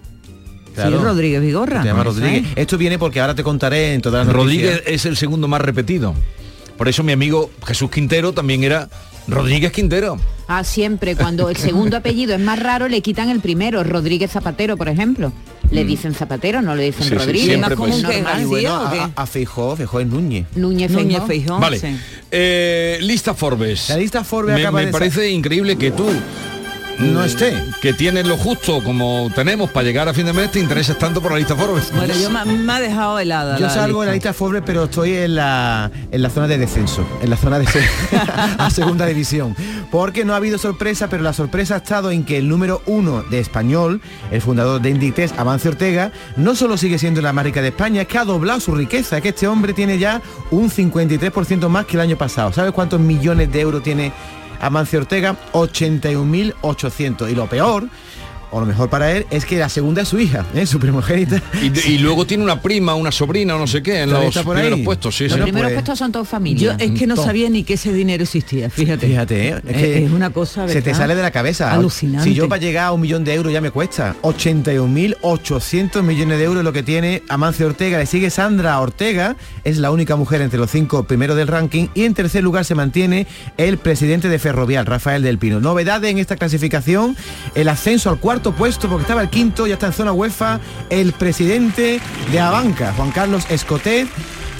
[0.75, 1.81] Sí, Rodríguez Vigorra.
[1.81, 2.43] Se llama Rodríguez.
[2.51, 2.57] es.
[2.57, 4.93] Esto viene porque ahora te contaré en todas las Rodríguez noticias.
[4.95, 6.13] es el segundo más repetido.
[6.77, 8.89] Por eso mi amigo Jesús Quintero también era
[9.28, 10.17] Rodríguez Quintero.
[10.47, 13.84] Ah, siempre, cuando el segundo apellido es más raro, le quitan el primero.
[13.84, 15.32] Rodríguez Zapatero, por ejemplo.
[15.71, 17.45] Le dicen Zapatero, no le dicen Sí, sí, Rodríguez.
[17.47, 18.13] siempre, más común pues.
[18.15, 18.99] que Y García, bueno, ¿o qué?
[18.99, 20.45] a, a Feijó, Feijó es Núñez.
[20.55, 21.28] Núñez Núñez Feijóo.
[21.28, 21.59] Feijóo.
[21.59, 21.80] Vale.
[21.80, 21.88] sí.
[22.30, 23.89] Eh, lista Forbes.
[23.89, 26.05] La lista Forbes me, acaba me de parece increíble que tú
[26.99, 27.53] No esté.
[27.81, 31.21] Que tienes lo justo como tenemos para llegar a fin de mes, te intereses tanto
[31.21, 31.91] por la lista Forbes.
[31.93, 33.57] Bueno, yo me, me ha dejado helada.
[33.57, 34.33] Yo la salgo en la lista.
[34.33, 37.81] Forbes, pero estoy en la, en la zona de descenso, en la zona de se-
[38.57, 39.55] a segunda división.
[39.91, 43.23] Porque no ha habido sorpresa, pero la sorpresa ha estado en que el número uno
[43.23, 47.61] de español, el fundador de Inditex, Amancio Ortega, no solo sigue siendo la más rica
[47.61, 50.21] de España, es que ha doblado su riqueza, es que este hombre tiene ya
[50.51, 52.53] un 53% más que el año pasado.
[52.53, 54.11] ¿Sabes cuántos millones de euros tiene
[54.59, 55.35] Amancio Ortega?
[55.53, 57.31] 81.800.
[57.31, 57.87] Y lo peor,
[58.55, 60.65] o lo mejor para él, es que la segunda es su hija, ¿eh?
[60.65, 61.41] su primogénita.
[61.61, 64.23] Y, de- y luego tiene una prima, una sobrina o no sé qué en los
[64.23, 64.63] está por ahí.
[64.63, 65.15] primeros puestos.
[65.17, 65.41] Sí, Los sí.
[65.41, 66.77] primeros pues- puestos son todos Yo familia.
[66.79, 69.07] es que no sabía ni que ese dinero existía, fíjate.
[69.07, 69.55] Fíjate, ¿eh?
[69.67, 70.97] es, que es una cosa se te ¿verdad?
[70.99, 71.73] sale de la cabeza.
[71.73, 72.29] Alucinante.
[72.29, 76.43] Si yo para llegar a un millón de euros ya me cuesta 81.800 millones de
[76.45, 77.97] euros lo que tiene Amancio Ortega.
[77.97, 81.87] Le sigue Sandra Ortega, es la única mujer entre los cinco primeros del ranking.
[81.93, 83.27] Y en tercer lugar se mantiene
[83.57, 85.59] el presidente de Ferrovial, Rafael del Pino.
[85.59, 87.15] Novedades en esta clasificación,
[87.55, 91.13] el ascenso al cuarto puesto, porque estaba el quinto, ya está en zona UEFA, el
[91.13, 91.99] presidente
[92.31, 94.07] de Abanca, Juan Carlos Escotet.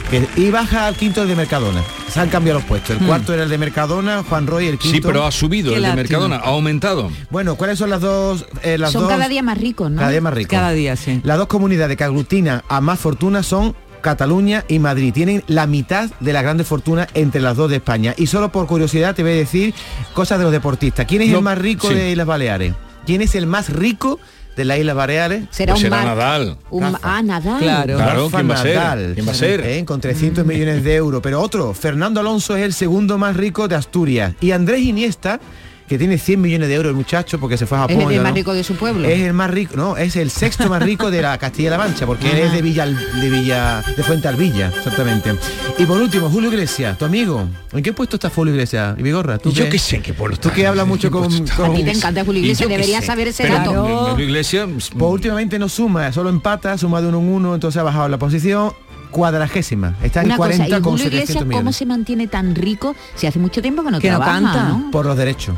[0.10, 1.82] que- Y baja al quinto el de Mercadona.
[2.14, 2.92] Se han cambiado los puestos.
[3.00, 4.96] El cuarto era el de Mercadona, Juan Roy el quinto.
[4.98, 5.94] Sí, pero ha subido Qué el de.
[5.96, 7.10] Mercadona, ha aumentado.
[7.32, 8.46] Bueno, ¿cuáles son las dos?
[8.62, 9.98] eh, las son dos- cada día más ricos, ¿no?
[9.98, 10.52] cada día más ricos.
[10.52, 11.22] Cada día, sí.
[11.24, 15.12] Las dos comunidades que aglutinan a más fortuna son Cataluña y Madrid.
[15.12, 18.14] Tienen la mitad de la grande fortuna entre las dos de España.
[18.16, 19.74] Y solo por curiosidad te voy a decir
[20.14, 21.08] cosas de los deportistas.
[21.08, 21.96] ¿Quién es No, el más rico sí.
[21.96, 22.76] de Islas Baleares?
[23.06, 24.20] ¿Quién es el más rico
[24.56, 25.44] de las Islas Baleares?
[25.52, 26.58] Será Pues un será Nadal.
[26.70, 27.60] un- ah, Nadal.
[27.60, 27.96] Claro.
[27.98, 28.76] Claro, ¿quién va a ser?
[28.76, 29.62] Nadal, ¿Quién va a ser?
[29.62, 31.22] eh, con 300 millones de euros.
[31.22, 34.34] Pero otro, Fernando Alonso es el segundo más rico de Asturias.
[34.42, 35.40] Y Andrés Iniesta,
[35.88, 38.12] que tiene 100 millones de euros el muchacho porque se fue a Es Japón.
[38.12, 39.08] el y más rico de su pueblo.
[39.08, 42.32] Es el más rico, no, es el sexto más rico de la Castilla-La Mancha, porque
[42.32, 45.36] él es de Villa, de Villa, de Fuente Alvilla, exactamente.
[45.78, 47.48] Y por último, Julio Iglesias, tu amigo.
[47.72, 48.96] ¿En qué puesto está Julio Iglesias?
[48.98, 49.38] ¿Y Vigorra?
[49.38, 50.56] ¿Tú Yo qué, qué sé qué pueblo Tú está.
[50.56, 53.28] que hablas mucho ¿En qué con, con- A ti te encanta Julio Iglesias, deberías saber
[53.28, 53.74] ese Pero dato.
[53.74, 54.68] no, Julio Iglesias,
[54.98, 58.18] Pues últimamente no suma, solo empata, suma de uno en uno, entonces ha bajado la
[58.18, 58.74] posición
[59.16, 59.96] cuadragésima.
[60.04, 61.76] Está en Una cosa, 40 ¿y con Julio 700 Iglesias cómo millones.
[61.76, 64.70] se mantiene tan rico si hace mucho tiempo que no Que no trabaja, canta.
[64.70, 64.92] ¿no?
[64.92, 65.56] Por los derechos.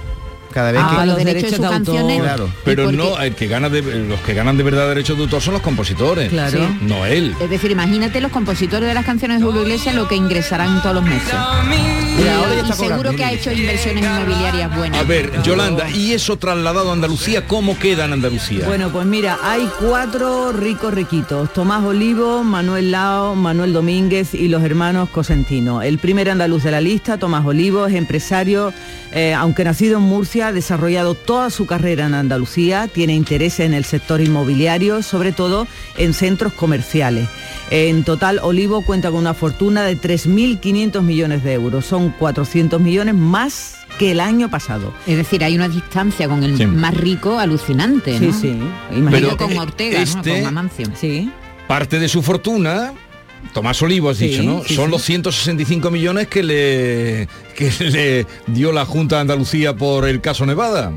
[0.58, 0.98] Cada vez Ah, que...
[1.06, 1.94] los los derechos de sus derechos de autor.
[1.96, 2.22] canciones.
[2.24, 2.50] Claro.
[2.66, 5.54] pero no, el que gana de, los que ganan de verdad derechos de autor son
[5.54, 6.30] los compositores.
[6.30, 6.58] Claro.
[6.58, 6.78] Sí.
[6.82, 7.36] No él.
[7.40, 10.96] Es decir, imagínate los compositores de las canciones de Julio Iglesias lo que ingresarán todos
[10.96, 11.32] los meses.
[12.18, 13.18] Mira, ahora ya y está seguro cobrando.
[13.18, 15.00] que ha hecho inversiones inmobiliarias buenas.
[15.00, 18.66] A ver, Yolanda, ¿y eso trasladado a Andalucía, cómo queda en Andalucía?
[18.66, 21.54] Bueno, pues mira, hay cuatro ricos riquitos.
[21.54, 25.84] Tomás Olivo, Manuel Lao, Manuel Domínguez y los hermanos Cosentino.
[25.84, 28.74] El primer andaluz de la lista, Tomás Olivo, es empresario,
[29.12, 33.74] eh, aunque nacido en Murcia, ha desarrollado toda su carrera en Andalucía, tiene interés en
[33.74, 35.68] el sector inmobiliario, sobre todo
[35.98, 37.28] en centros comerciales.
[37.70, 41.86] En total, Olivo cuenta con una fortuna de 3.500 millones de euros.
[41.86, 44.94] Son 400 millones más que el año pasado.
[45.06, 46.66] Es decir, hay una distancia con el Sí.
[46.66, 48.34] más rico alucinante, Sí, ¿no?
[48.34, 48.58] sí.
[48.96, 50.04] Imagino Pero, con Ortega, ¿no?
[50.04, 50.88] este- Con Amancio.
[50.96, 51.32] Sí.
[51.68, 52.94] Parte de su fortuna,
[53.54, 54.64] Tomás Olivo has Sí, dicho, ¿no?
[54.64, 54.92] sí, Son sí.
[54.92, 60.46] los 165 millones que le, que le dio la Junta de Andalucía por el caso
[60.46, 60.92] Nevada.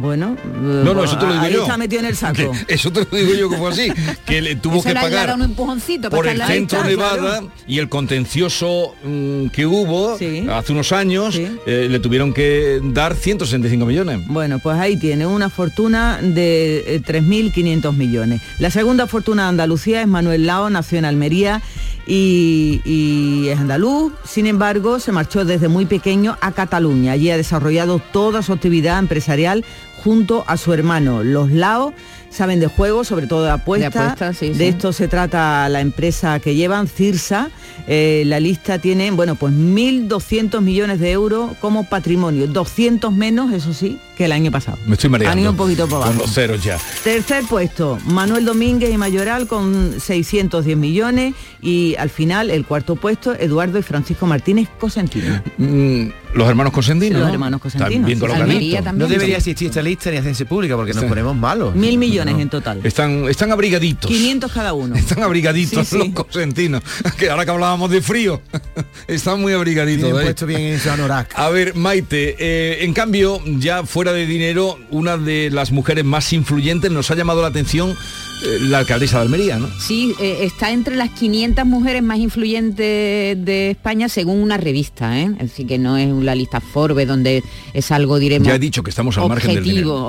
[0.00, 1.62] Bueno, No, no, eso te lo digo ahí yo.
[1.62, 2.52] está metido en el saco.
[2.68, 3.88] Eso te lo digo yo que fue así,
[4.24, 7.52] que le tuvo Eso que pagar un empujoncito para por el centro lista, Nevada claro.
[7.66, 10.46] y el contencioso mm, que hubo Sí.
[10.50, 11.46] hace unos años, Sí.
[11.66, 14.20] eh, le tuvieron que dar 165 millones.
[14.26, 18.40] Bueno, pues ahí tiene una fortuna de eh, 3.500 millones.
[18.58, 21.62] La segunda fortuna de Andalucía es Manuel Lao, nació en Almería
[22.06, 24.12] y, y es andaluz.
[24.24, 27.12] Sin embargo, se marchó desde muy pequeño a Cataluña.
[27.12, 29.64] Allí ha desarrollado toda su actividad empresarial
[30.02, 31.22] junto a su hermano.
[31.22, 31.92] Los Lao
[32.30, 33.92] saben de juego, sobre todo de apuestas.
[33.92, 34.64] De apuestas, sí, De sí.
[34.64, 37.50] esto se trata la empresa que llevan, Cirsa.
[37.86, 42.46] Eh, la lista tiene, bueno, pues 1.200 millones de euros como patrimonio.
[42.46, 44.76] 200 menos, eso sí, que el año pasado.
[44.84, 45.32] Me estoy mareando.
[45.32, 46.20] Han ido un poquito para Con abajo.
[46.24, 46.76] los ceros ya.
[47.02, 53.32] Tercer puesto, Manuel Domínguez y Mayoral con 610 millones y al final el cuarto puesto,
[53.32, 55.42] Eduardo y Francisco Martínez Cosentino.
[55.56, 57.18] Mm, los hermanos Cosentino.
[57.18, 57.32] Los ¿no?
[57.32, 58.18] hermanos Cosentino, bien.
[58.94, 61.08] No debería existir esta lista ni hacerse pública porque nos Sí.
[61.08, 61.74] ponemos malos.
[61.74, 62.80] Mil millones en total.
[62.84, 64.10] Están, están abrigaditos.
[64.10, 64.96] 500 cada uno.
[64.96, 66.12] Están abrigaditos Sí, sí.
[66.12, 66.82] los cosentinos.
[67.16, 68.40] Que ahora que hablábamos de frío,
[69.08, 70.04] están muy abrigaditos.
[70.04, 70.24] Tienen ¿eh?
[70.24, 70.80] puesto bien en.
[71.34, 76.32] A ver, Maite, eh, en cambio, ya fuera de dinero, una de las mujeres más
[76.32, 77.96] influyentes, nos ha llamado la atención
[78.42, 79.68] la alcaldesa de Almería, ¿no?
[79.80, 82.76] Sí, eh, está entre las 500 mujeres más influyentes
[83.44, 85.30] de España según una revista, ¿eh?
[85.38, 87.42] Es decir, que no es la lista Forbes donde
[87.74, 88.46] es algo, diremos...
[88.48, 90.06] Ya he dicho que estamos al margen del dinero.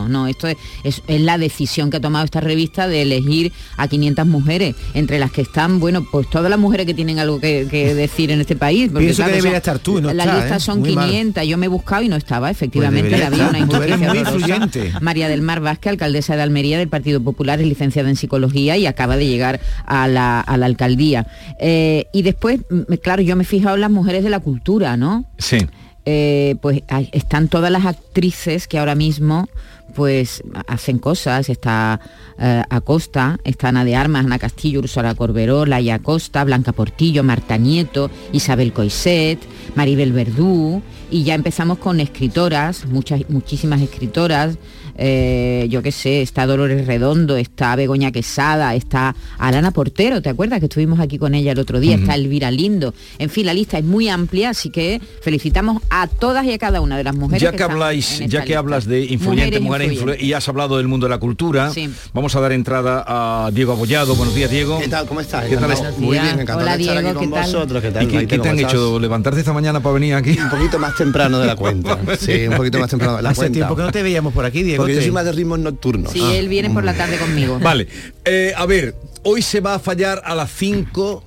[0.00, 3.52] objetivo, no, esto es, es- es la decisión que ha tomado esta revista de elegir
[3.76, 7.40] a 500 mujeres, entre las que están, bueno, pues todas las mujeres que tienen algo
[7.40, 8.90] que, que decir en este país.
[8.90, 10.60] porque, Pienso que claro, debería son- estar tú no La está, lista ¿eh?
[10.60, 11.08] son Muy mal.
[11.08, 14.18] 500, yo me he buscado y no estaba, efectivamente, debería había una estar, injusticia muy
[14.18, 14.36] horrorosa.
[14.36, 14.92] influyente.
[15.00, 18.86] María del Mar Vázquez, alcaldesa de Almería del Partido Popular, es licenciada en psicología y
[18.86, 21.26] acaba de llegar a la, a la alcaldía.
[21.60, 22.60] Eh, y después,
[23.02, 25.24] claro, yo me he fijado en las mujeres de la cultura, ¿no?
[25.38, 25.58] Sí.
[26.08, 29.48] Eh, pues hay- están todas las actrices que ahora mismo
[29.96, 32.00] pues hacen cosas, está
[32.38, 37.56] eh, Acosta, está Ana de Armas, Ana Castillo, Ursula Corberó, Laia Acosta, Blanca Portillo, Marta
[37.56, 39.40] Nieto, Isabel Coiset,
[39.74, 44.58] Maribel Verdú, y ya empezamos con escritoras, muchas, muchísimas escritoras,
[44.98, 50.60] eh, yo qué sé, está Dolores Redondo, está Begoña Quesada, está Alana Portero, ¿te acuerdas
[50.60, 51.96] que estuvimos aquí con ella el otro día?
[51.96, 52.94] Está Elvira Lindo.
[53.18, 56.80] En fin, la lista es muy amplia, así que felicitamos a todas y a cada
[56.80, 57.42] una de las mujeres.
[57.42, 58.58] Ya que habláis, ya que lista.
[58.58, 59.85] hablas de influyente, Mujeres mujeres,
[60.20, 61.90] y has hablado del mundo de la cultura, Sí.
[62.12, 64.14] vamos a dar entrada a Diego Abollado.
[64.16, 64.78] Buenos días, Diego.
[64.78, 65.06] ¿Qué tal?
[65.06, 65.44] ¿Cómo estás?
[65.46, 65.70] ¿Qué tal?
[65.98, 67.52] Muy bien, encantado Hola, de estar Diego, aquí con ¿qué tal?
[67.52, 67.82] vosotros.
[67.82, 68.02] ¿Qué tal?
[68.02, 68.72] ¿Y qué, Maite, qué te ¿cómo han estás?
[68.74, 69.00] hecho?
[69.00, 70.38] ¿Levantarte esta mañana para venir aquí?
[70.38, 71.98] Un poquito más temprano de la cuenta.
[72.18, 73.54] Sí, un poquito más temprano de la Hace cuenta.
[73.54, 74.82] tiempo que no te veíamos por aquí, Diego.
[74.82, 76.12] Porque yo te- soy más de ritmos nocturnos.
[76.12, 77.58] Sí, él viene por la tarde conmigo.
[77.60, 77.88] Vale,
[78.24, 81.22] eh, a ver, hoy se va a fallar a las 5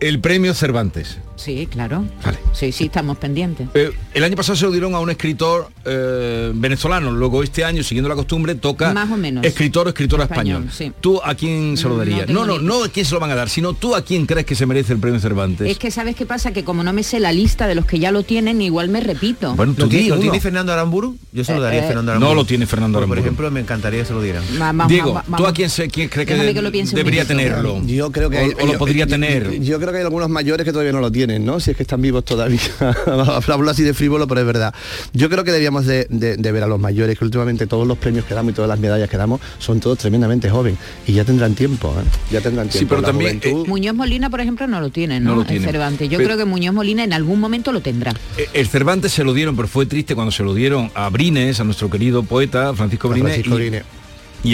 [0.00, 1.18] el premio Cervantes.
[1.42, 2.04] Sí, claro.
[2.52, 3.66] Sí, sí, estamos pendientes.
[3.74, 7.82] Eh, el año pasado se lo dieron a un escritor eh, venezolano, luego este año,
[7.82, 9.44] siguiendo la costumbre, toca Más o menos.
[9.44, 10.66] escritor o escritora español.
[10.68, 11.00] Español, sí.
[11.00, 12.28] ¿Tú a quién se lo No darías?
[12.28, 14.46] No, no, no, a quién se lo van a dar, sino tú a quién crees
[14.46, 15.68] que se merece el premio Cervantes.
[15.68, 17.98] Es que sabes qué pasa, que como no me sé la lista de los que
[17.98, 19.54] ya lo tienen, igual me repito.
[19.56, 21.16] Bueno, tú ¿Lo, tiene, lo Fernando Aramburu?
[21.32, 22.36] Yo se lo daría Eh, a Fernando no Aramburu.
[22.36, 23.26] lo tiene Fernando Pues, Por Aramburu.
[23.26, 24.42] ejemplo, me encantaría que se lo dieran.
[24.60, 27.24] Va- vamos, Diego, ¿tú a quién, se, quién crees que, debería minuto.
[27.26, 27.82] tenerlo?
[27.86, 29.60] Yo creo que hay- o, lo podría yo- tener.
[29.60, 31.60] Yo creo que hay algunos mayores que todavía no lo tienen, ¿no?
[31.60, 32.60] Si es que están vivos todavía.
[33.48, 34.74] Hablo así de frívolo, pero es verdad.
[35.12, 37.98] Yo creo que deberíamos de, de- de ver a los mayores, que últimamente todos los
[37.98, 40.78] premios que damos y todas las medallas que damos son todos tremendamente jóvenes.
[41.06, 42.04] Y ya tendrán tiempo, ¿eh?
[42.30, 42.88] Ya tendrán tiempo.
[42.88, 45.30] pero La también, juventud- Muñoz Molina, por ejemplo, no lo tiene, ¿no?
[45.30, 45.64] No lo El tiene.
[45.66, 46.08] Cervantes.
[46.08, 48.12] Yo Pero- creo que Muñoz Molina en algún momento lo tendrá.
[48.36, 51.60] Eh, El Cervantes se lo dieron, pero fue triste cuando se lo dieron a Brines,
[51.60, 53.32] a nuestro querido poeta Francisco Brines.
[53.32, 53.82] Francisco y- Brines.
[53.82, 54.01] y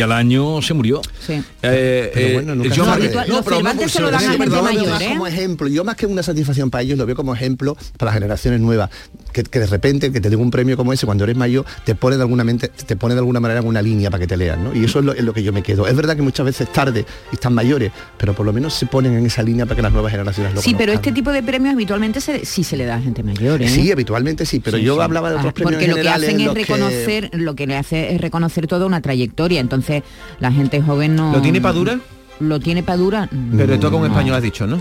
[0.03, 1.01] al año se murió.
[1.27, 1.43] Sí.
[1.63, 3.15] Eh, Pero eh, bueno, nunca yo se más- sabe.
[3.15, 4.63] Los no, pero no Cervantes por se lo ser- dan a sí, gente perdón, Yo
[4.63, 5.09] lo veo mayor, más ¿eh?
[5.09, 8.15] como ejemplo, yo más que una satisfacción para ellos, lo veo como ejemplo para las
[8.15, 8.91] generaciones nuevas,
[9.33, 11.95] que, que de repente que te den un premio como ese cuando eres mayor, te
[11.95, 14.37] pone de alguna mente, te pone de alguna manera en una línea para que te
[14.37, 14.75] lean, ¿no?
[14.75, 15.87] Y eso es lo, es lo que yo me quedo.
[15.87, 19.15] Es verdad que muchas veces tarde y están mayores, pero por lo menos se ponen
[19.15, 21.73] en esa línea para que las nuevas generaciones lo Sí, pero este tipo de premios
[21.75, 23.69] habitualmente se- sí se le da a gente mayor, ¿eh?
[23.69, 25.01] Sí, habitualmente sí, pero Sí, yo sí.
[25.01, 27.67] hablaba de otros Ah, premios porque lo que hacen en es que- reconocer lo que
[27.67, 29.78] le hace es reconocer toda una trayectoria entonces
[30.41, 31.99] la gente joven no ¿Lo tiene Padura?
[32.41, 34.09] Lo tiene Padura Pero toca un No.
[34.09, 34.81] español, has dicho, ¿no?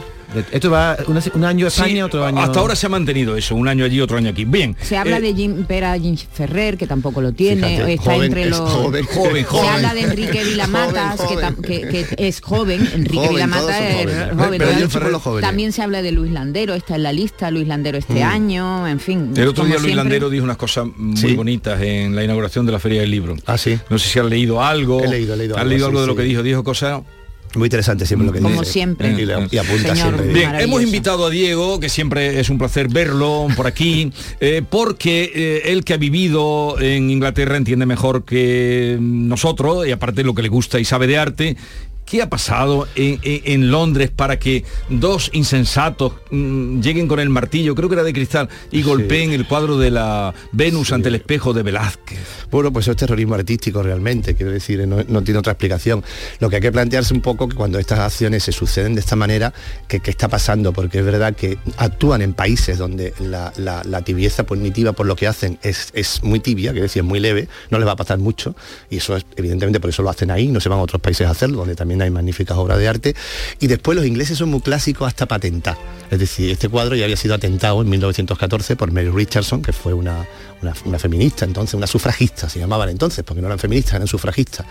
[0.51, 2.41] Esto va un, un año Sí, España, otro año...
[2.41, 4.43] Hasta ahora se ha mantenido eso, un año allí, otro año aquí.
[4.43, 4.75] Bien.
[4.81, 8.23] se habla eh, de Jim Pera Jim Ferrer que tampoco lo tiene Fíjate, está joven,
[8.25, 9.69] entre es los joven, joven, se joven.
[9.69, 13.95] habla de Enrique Vilamatas que, tam- que- que es joven Enrique Vilamatas es
[14.35, 15.71] joven Pero también.
[15.71, 18.27] se habla de Luis Landero está en la lista Luis Landero este Mm.
[18.27, 19.95] año en fin El otro como día Luis siempre.
[19.95, 21.35] Landero dijo unas cosas muy Sí.
[21.35, 23.35] bonitas en la inauguración de la Feria del Libro.
[23.45, 23.79] Ah, sí.
[23.89, 25.01] No sé si has leído algo.
[25.03, 26.17] He leído, he leído ¿Has algo, leído sí, algo de lo sí.
[26.17, 26.43] que dijo?
[26.43, 27.01] Dijo cosas
[27.57, 28.71] Muy interesante siempre lo que Como dice.
[28.73, 29.09] siempre.
[29.11, 30.33] Y, le- y apunta Señor siempre.
[30.33, 35.31] Bien, hemos invitado a Diego, que siempre es un placer verlo por aquí, eh, porque
[35.33, 40.41] eh, él que ha vivido en Inglaterra entiende mejor que nosotros, y aparte lo que
[40.43, 41.57] le gusta y sabe de arte.
[42.07, 47.29] ¿Qué ha pasado en, en- en Londres para que dos insensatos mm, lleguen con el
[47.29, 51.15] martillo, creo que era de cristal, y golpeen el cuadro de la Venus ante el
[51.15, 52.17] espejo de Velázquez?
[52.49, 56.01] Bueno, pues eso es terrorismo artístico realmente, quiero decir, no, no tiene otra explicación.
[56.39, 59.17] Lo que hay que plantearse un poco que cuando estas acciones se suceden de esta
[59.17, 59.53] manera,
[59.89, 64.01] que qué está pasando, porque es verdad que actúan en países donde la, la- la
[64.01, 67.49] tibieza cognitiva por lo que hacen es, es muy tibia, quiero decir, es muy leve,
[67.69, 68.55] no les va a pasar mucho,
[68.89, 71.27] y eso es evidentemente por eso lo hacen ahí, no se van a otros países
[71.27, 73.15] a hacerlo, donde también hay magníficas obras de arte.
[73.59, 75.77] Y después los ingleses son muy clásicos hasta patentar.
[76.09, 79.93] Es decir, este cuadro ya había sido atentado en 1914 por Mary Richardson, que fue
[79.93, 80.25] una,
[80.61, 84.65] una, feminista, entonces una sufragista, se llamaban entonces, porque no eran feministas, eran sufragistas.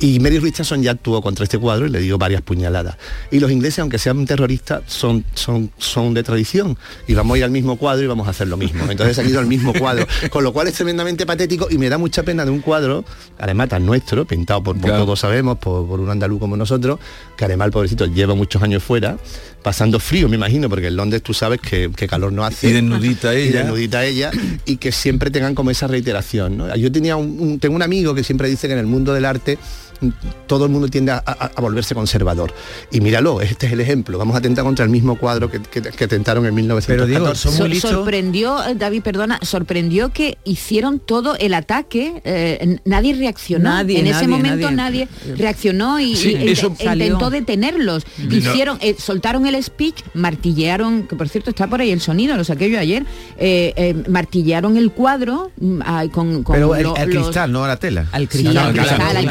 [0.00, 2.96] Y Mary Richardson ya actuó contra este cuadro y le dio varias puñaladas.
[3.30, 6.76] Y los ingleses, aunque sean terroristas, son, son, son de tradición.
[7.06, 8.84] Y vamos a ir al mismo cuadro y vamos a hacer lo mismo.
[8.90, 10.06] Entonces han ido al mismo cuadro.
[10.30, 13.04] Con lo cual es tremendamente patético y me da mucha pena de un cuadro,
[13.38, 16.98] además tan nuestro, pintado por, por todos sabemos, por, por un andaluz como nosotros,
[17.36, 19.16] que además el pobrecito lleva muchos años fuera,
[19.62, 22.68] pasando frío, me imagino, porque en Londres tú sabes que, que calor no hace.
[22.68, 23.58] Y desnudita Y ella.
[23.60, 24.30] desnudita ella,
[24.66, 26.56] y que siempre tengan como esa reiteración.
[26.56, 26.74] ¿no?
[26.76, 29.24] Yo tenía un, un- tengo un amigo que siempre dice que en el mundo del
[29.24, 29.58] arte
[30.46, 32.52] todo el mundo tiende a, a- a volverse conservador.
[32.90, 34.18] Y míralo, este es el ejemplo.
[34.18, 37.50] Vamos a atentar contra el mismo cuadro que, que, que tentaron en 1914.
[37.50, 43.64] Sor- sorprendió, eh, David, perdona, sorprendió que hicieron todo el ataque, eh, nadie reaccionó.
[43.64, 45.08] Nadie, en ese nadie, momento nadie.
[45.26, 46.84] nadie, reaccionó y, Sí, y int- eso- intentó
[47.20, 47.30] Salió.
[47.30, 48.04] detenerlos.
[48.18, 48.34] No.
[48.34, 52.44] Hicieron, eh, soltaron el speech, martillaron, que por cierto está por ahí el sonido, lo
[52.44, 53.04] saqué yo ayer,
[53.38, 55.80] eh, eh, martillaron el cuadro mm,
[56.12, 58.06] con, con Pero el, lo- el los- cristal, no la tela.
[58.12, 58.58] Al Sí, cristal.
[58.58, 59.28] al al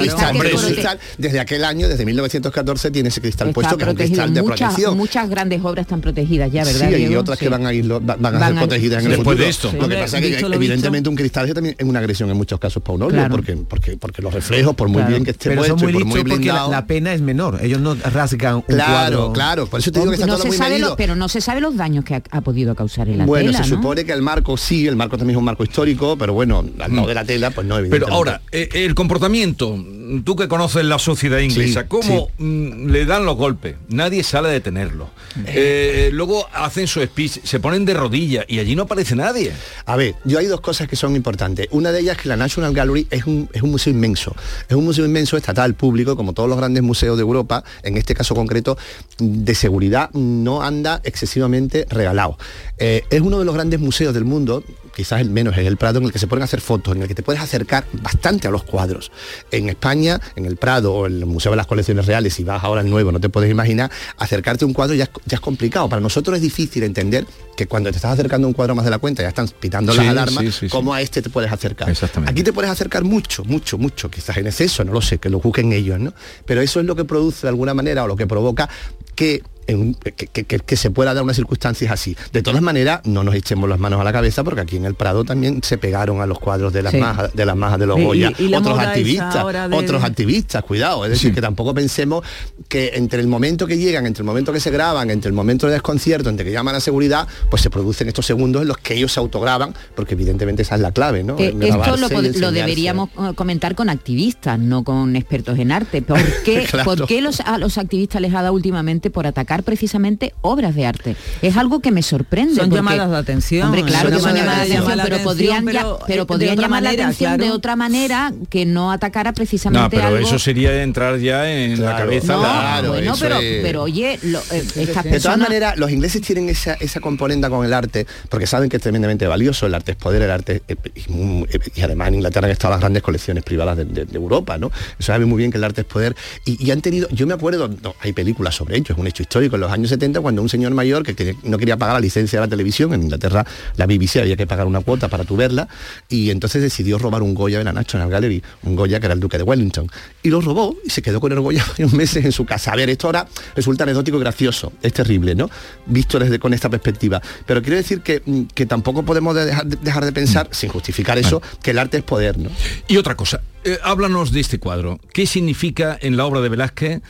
[0.62, 4.34] cristal, desde aquel año, desde 1914, tiene ese cristal está puesto que es un cristal
[4.34, 4.98] de muchas, protección.
[4.98, 6.90] muchas grandes obras están protegidas ya, ¿verdad?
[6.96, 7.46] Sí, y otras Sí.
[7.46, 9.44] que van a ir lo- va- van a Van ser protegidas en el Después futuro.
[9.44, 9.72] de esto.
[9.74, 12.38] Lo que pasa es que visto evidentemente un cristal es también es una agresión en
[12.38, 13.36] muchos casos para un óleo, Claro.
[13.36, 15.10] porque, porque, porque los reflejos, por muy Claro.
[15.12, 16.72] bien que esté Pero puesto muy y por muy porque la, blindado.
[16.72, 17.60] la pena es menor.
[17.62, 19.34] Ellos no rasgan un Claro, cuadro.
[19.34, 21.28] claro, por eso te digo que está no todo se muy sabe lo- pero no
[21.30, 23.76] se sabe los daños que ha, ha podido causar en la bueno, tela, se ¿no?
[23.78, 26.96] supone que el marco sí, el marco también es un marco histórico, pero bueno, al
[26.96, 28.16] lado de la tela, pues no, Pero evidentemente.
[28.16, 29.78] ahora, eh, el comportamiento,
[30.24, 33.76] tú que conoces la sociedad inglesa, Sí, ¿cómo mm, le dan los golpes?
[33.90, 35.10] Nadie sale a detenerlo.
[35.46, 39.52] Eh, luego hacen su speech, se ponen de rodillas y allí no aparece nadie.
[39.86, 41.68] A ver, yo hay dos cosas que son importantes.
[41.72, 44.36] Una de ellas es que la National Gallery es un, es un museo inmenso.
[44.68, 48.14] Es un museo inmenso, estatal, público, como todos los grandes museos de Europa, en este
[48.14, 48.78] caso concreto,
[49.18, 52.38] de seguridad no anda excesivamente regalado.
[52.78, 54.64] Eh, es uno de los grandes museos del mundo,
[54.96, 57.08] quizás el menos es el Prado, en el que se pueden hacer fotos, en el
[57.08, 59.12] que te puedes acercar bastante a los cuadros.
[59.52, 62.64] En España, en el Prado o en el Museo de las Colecciones Reales, si vas
[62.64, 65.42] ahora al nuevo, no te puedes imaginar, acercarte a un cuadro ya es, ya es
[65.42, 65.90] complicado.
[65.90, 67.26] Para nosotros es difícil entender
[67.56, 69.94] que cuando te estás acercando a un cuadro más de la cuenta ya están pitando
[69.94, 71.90] las Sí, alarmas, sí, cómo a este te puedes acercar.
[71.90, 72.32] Exactamente.
[72.32, 75.40] Aquí te puedes acercar mucho, mucho, mucho, quizás en exceso, no lo sé, que lo
[75.40, 76.14] juzguen ellos, ¿no?
[76.46, 78.70] Pero eso es lo que produce de alguna manera o lo que provoca
[79.16, 82.16] que, en un- que, que- que- que se pueda dar unas circunstancias así.
[82.32, 84.96] De todas maneras, no nos echemos las manos a la cabeza porque aquí en el
[84.96, 86.98] Prado también se pegaron a los cuadros de las Sí.
[87.00, 90.64] majas, de las majas de los Y- y- Goya, y otros activistas, de- otros activistas,
[90.64, 92.24] cuidado, es decir, que tampoco pensemos
[92.68, 95.68] que entre el momento que llegan, entre el momento que se graban, entre el momento
[95.68, 98.96] de desconcierto, entre que llaman a seguridad, pues se producen estos segundos en los que
[98.96, 101.38] ellos se autograban, porque evidentemente esa es la clave, ¿no?
[101.38, 106.02] Eh, esto lo, deberíamos eh, comentar con activistas, no con expertos en arte.
[106.02, 106.86] ¿Por qué, Claro.
[106.96, 110.88] por qué los, a los activistas les ha dado últimamente por atacar precisamente obras de
[110.88, 111.16] arte?
[111.44, 112.56] Es algo que me sorprende.
[112.56, 113.66] Son porque- llamadas de atención.
[113.68, 116.90] Hombre, claro Son que son llamadas de atención, pero podrían, ya- pero, podrían llamar la
[116.90, 120.18] atención de otra manera que no atacara No, precisamente pero algo...
[120.28, 122.34] eso sería entrar ya en la cabeza.
[122.34, 125.92] No, la- Claro, bueno, pero, es- pero oye, lo- eh, estas De todas maneras, los
[125.92, 129.76] ingleses tienen esa, esa componenda con el arte, porque saben que es tremendamente valioso, el
[129.76, 131.02] arte es poder, el arte, eh, y,
[131.44, 134.58] eh, y además en Inglaterra han estado las grandes colecciones privadas de, de- de Europa,
[134.58, 134.68] ¿no?
[134.98, 137.34] Eso saben muy bien que el arte es poder, y, y han tenido, yo me
[137.34, 140.42] acuerdo, no, hay películas sobre ello, es un hecho histórico, en los años 70, cuando
[140.42, 143.46] un señor mayor que, no quería pagar la licencia de la televisión, en Inglaterra
[143.78, 145.68] la BBC había que pagar una cuota para tu verla,
[146.10, 149.20] y entonces decidió robar un Goya de la National Gallery, un Goya que era el
[149.20, 149.88] duque de Wellington,
[150.22, 152.72] y lo robó y se quedó con el Goya varios meses en su casa.
[152.74, 155.50] A ver, esto ahora resulta anecdótico y gracioso, es terrible, ¿no?
[155.86, 157.22] Visto desde con esta perspectiva.
[157.46, 160.70] Pero quiero decir que, mm, que tampoco podemos de- dejar, de- dejar de pensar, sin
[160.70, 162.50] justificar eso, que el arte es poder, ¿no?
[162.88, 165.00] Y otra cosa, eh, háblanos de este cuadro.
[165.14, 167.02] ¿Qué significa en la obra de Velázquez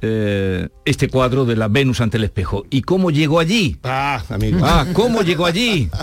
[0.00, 2.64] eh, este cuadro de la Venus ante el espejo?
[2.70, 3.76] ¿Y cómo llegó allí?
[3.82, 4.60] Ah, amigo.
[4.62, 5.88] Ah, ¿cómo llegó allí?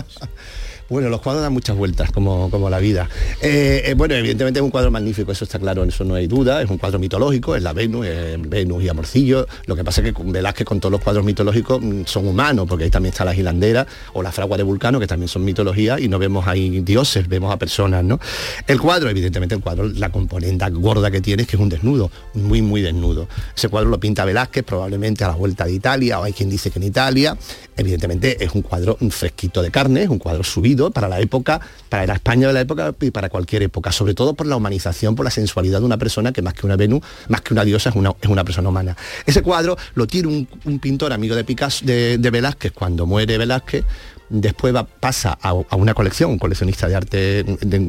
[0.88, 3.08] Bueno, los cuadros dan muchas vueltas, como, como la vida.
[3.42, 6.28] Eh, eh, bueno, evidentemente es un cuadro magnífico, eso está claro, en eso no hay
[6.28, 6.62] duda.
[6.62, 8.06] Es un cuadro mitológico, es la Venus,
[8.38, 9.48] Venus y Amorcillo.
[9.66, 12.84] Lo que pasa es que Velázquez, con todos los cuadros mitológicos, mm, son humanos, porque
[12.84, 16.06] ahí también está la Gilandera o la Fragua de Vulcano, que también son mitología, y
[16.06, 18.20] no vemos ahí dioses, vemos a personas, ¿no?
[18.68, 22.12] El cuadro, evidentemente, el cuadro, la componente gorda que tiene es que es un desnudo,
[22.34, 23.26] muy, muy desnudo.
[23.56, 26.70] Ese cuadro lo pinta Velázquez, probablemente a la vuelta de Italia, o hay quien dice
[26.70, 27.36] que en Italia.
[27.76, 31.60] Evidentemente es un cuadro un fresquito de carne, es un cuadro subido para la época,
[31.88, 35.14] para la España de la época y para cualquier época, sobre todo por la humanización,
[35.14, 37.90] por la sensualidad de una persona que más que una Venus, más que una diosa,
[37.90, 38.96] es una, es una persona humana.
[39.24, 40.28] Ese cuadro lo tiene
[40.64, 43.84] un, pintor amigo de Picasso, de, Velázquez, cuando muere Velázquez,
[44.28, 47.44] después va, pasa a, una colección, un coleccionista de arte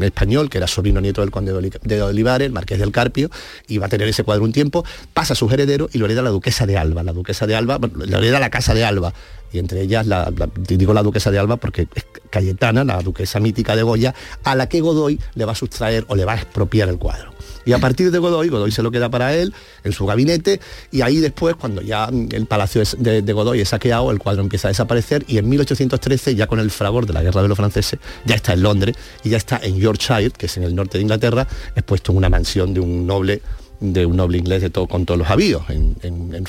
[0.05, 3.29] español, que era sobrino nieto del conde de Oli- de Olivares, el marqués del Carpio,
[3.67, 6.21] y va a tener ese cuadro un tiempo, pasa a sus herederos y lo hereda
[6.21, 7.03] la duquesa de Alba.
[7.03, 9.13] La duquesa de Alba, lo hereda la casa de Alba,
[9.51, 13.75] y entre ellas la, digo la duquesa de Alba porque es Cayetana, la duquesa mítica
[13.75, 16.89] de Goya, a la que Godoy le va a sustraer o le va a expropiar
[16.89, 17.31] el cuadro.
[17.65, 21.01] Y a partir de Godoy, Godoy se lo queda para él en su gabinete y
[21.01, 25.25] ahí después, cuando ya el palacio de, Godoy es saqueado, el cuadro empieza a desaparecer
[25.27, 28.53] y en 1813, ya con el fragor de la guerra de los franceses, ya está
[28.53, 31.45] en Londres y ya está en Yorkshire, que es en el norte de Inglaterra,
[31.75, 33.41] expuesto en una mansión de un noble
[33.79, 36.45] de un noble inglés de todo, con todos los avíos en, en, en,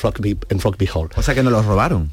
[0.48, 1.10] en Rockby Hall.
[1.14, 2.10] O sea que no los robaron.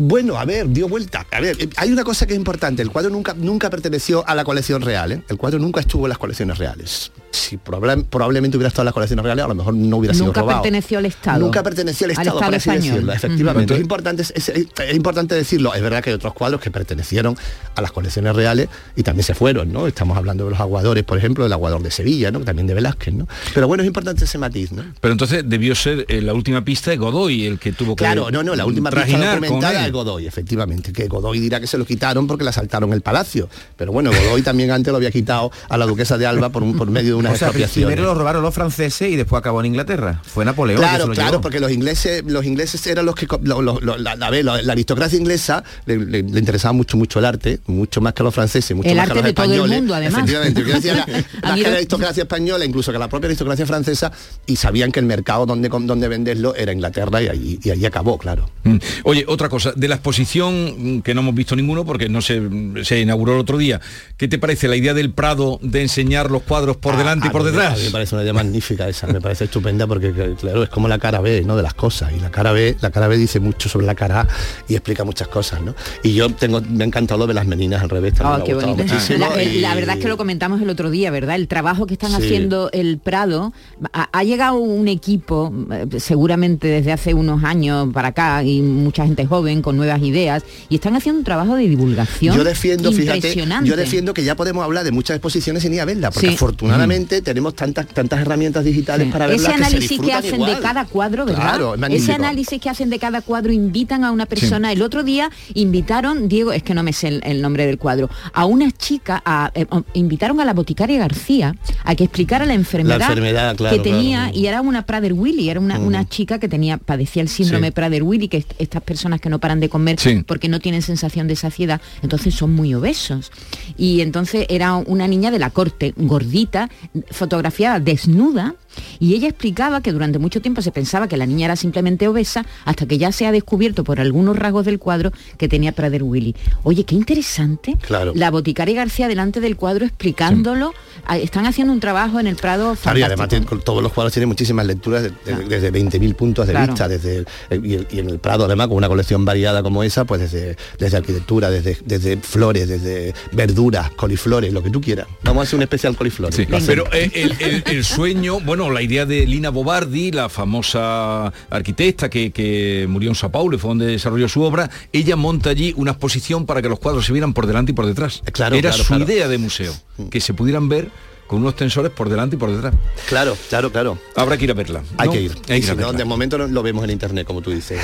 [0.00, 1.26] Bueno, a ver, dio vuelta.
[1.32, 2.82] A ver, eh, hay una cosa que es importante.
[2.82, 5.10] El cuadro nunca, nunca perteneció a la colección real.
[5.10, 5.22] ¿eh?
[5.28, 7.10] El cuadro nunca estuvo en las colecciones reales.
[7.32, 10.46] Si probablemente hubiera estado en las colecciones reales, a lo mejor no hubiera sido robado.
[10.46, 11.38] Nunca perteneció al Estado.
[11.40, 13.12] Nunca perteneció al Estado, al Estado por así decirlo.
[13.12, 13.74] Efectivamente.
[13.74, 15.74] Es, importante, es, importante decirlo.
[15.74, 17.36] Es verdad que hay otros cuadros que pertenecieron
[17.74, 19.88] a las colecciones reales y también se fueron, ¿no?
[19.88, 22.40] Estamos hablando de los aguadores, por ejemplo, del aguador de Sevilla, ¿no?
[22.40, 23.26] También de Velázquez, ¿no?
[23.52, 24.84] Pero bueno, es importante ese matiz, ¿no?
[25.00, 28.04] Pero entonces debió ser eh, la última pista de Godoy el que tuvo que...
[28.04, 31.84] Claro, no, no, la última pista documentada Godoy, efectivamente, que Godoy dirá que se lo
[31.84, 33.48] quitaron porque le asaltaron el palacio.
[33.76, 36.76] Pero bueno, Godoy también antes lo había quitado a la duquesa de Alba por, un,
[36.76, 40.20] por medio de una o Primero lo robaron los franceses y después acabó en Inglaterra.
[40.24, 40.80] Fue Napoleón.
[40.80, 45.62] Claro, claro, porque los ingleses, los ingleses eran los que lo, lo, la, aristocracia inglesa
[45.86, 49.12] le, interesaba mucho mucho el arte, mucho más que a los franceses, mucho más que
[49.12, 49.82] a los españoles.
[49.90, 50.22] Además.
[50.24, 51.06] Efectivamente, decía,
[51.54, 54.12] que la aristocracia española, incluso que la propia aristocracia francesa,
[54.46, 58.18] y sabían que el mercado donde donde venderlo era Inglaterra y ahí, y ahí acabó,
[58.18, 58.50] claro.
[58.64, 58.76] Mm.
[59.04, 62.40] Oye, otra cosa, de la exposición, mm, que no hemos visto ninguno porque no se,
[62.82, 63.80] se inauguró el otro día,
[64.16, 67.30] ¿qué te parece la idea del Prado de enseñar los cuadros por ah, delante y
[67.30, 67.80] por detrás?
[67.80, 71.20] me parece una idea magnífica esa, me parece estupenda porque claro, es como la cara
[71.20, 71.56] B, ¿no?
[71.56, 72.12] De las cosas.
[72.16, 74.26] Y la cara B, la cara B dice mucho sobre la cara
[74.68, 75.74] y explica muchas cosas, ¿no?
[76.02, 78.58] Y yo tengo, me ha encantado lo de las meninas al revés también.
[78.58, 78.76] Ah,
[79.16, 81.36] la, verdad es que lo comentamos el otro día, ¿verdad?
[81.36, 83.52] El trabajo que están haciendo el Prado.
[83.92, 89.26] Ha llegado un equipo, eh, seguramente desde hace unos años para acá, y mucha gente
[89.26, 92.36] joven con nuevas ideas y están haciendo un trabajo de divulgación.
[92.36, 93.34] Yo defiendo, fíjate,
[93.64, 97.20] yo defiendo que ya podemos hablar de muchas exposiciones sin ir a verlas, porque afortunadamente
[97.20, 97.24] mm.
[97.24, 99.44] tenemos tantas tantas herramientas digitales para verlas.
[99.44, 101.42] Ese análisis que, hacen de cada cuadro, ¿verdad?
[101.42, 104.72] Claro, Ese análisis que hacen de cada cuadro invitan a una persona.
[104.72, 108.44] El otro día invitaron, Diego, es que no me sé el, nombre del cuadro, a
[108.44, 111.54] una chica, a, eh, oh, invitaron a la boticaria García
[111.84, 116.02] a que explicara la enfermedad, que tenía y era una Prader Willy, era una, una
[116.02, 116.08] mm.
[116.08, 119.98] chica que tenía, padecía el síndrome Prader Willy, que estas personas que no de comer
[120.26, 123.32] porque no tienen sensación de saciedad, entonces son muy obesos.
[123.76, 126.70] Y entonces era una niña de la corte, gordita,
[127.10, 128.54] fotografiada desnuda,
[128.98, 132.44] y ella explicaba que durante mucho tiempo se pensaba que la niña era simplemente obesa
[132.64, 136.34] hasta que ya se ha descubierto por algunos rasgos del cuadro que tenía Prader Willy.
[136.62, 137.76] Oye, qué interesante.
[137.80, 138.12] Claro.
[138.14, 140.74] La boticaria García delante del cuadro explicándolo.
[141.06, 143.28] Ah, están haciendo un trabajo en el Prado y además
[143.64, 145.48] todos los cuadros tienen muchísimas lecturas de, de, claro.
[145.48, 146.88] desde 20.000 puntos de vista.
[146.88, 150.96] desde y, en el Prado, además, con una colección variada como esa, pues desde, desde
[150.96, 155.06] arquitectura, desde, desde flores, desde verduras, coliflores, lo que tú quieras.
[155.22, 156.36] Vamos a hacer un especial coliflores.
[156.36, 156.46] Sí.
[156.66, 162.86] Pero eh, el, el sueño, bueno, la idea de Lina Bobardi, la famosa arquitecta que,
[162.88, 166.62] murió en Sao Paulo, fue donde desarrolló su obra, ella monta allí una exposición para
[166.62, 168.22] que los cuadros se vieran por delante y por detrás.
[168.26, 170.08] Eh, claro, Era su idea de museo, mm.
[170.08, 170.90] que se pudieran ver
[171.26, 172.74] con unos tensores por delante y por detrás.
[173.06, 173.98] Claro, claro, claro.
[174.16, 174.82] Habrá que ir a verla.
[174.96, 175.34] Hay que ir.
[175.36, 177.78] De momento lo vemos en internet, como tú dices.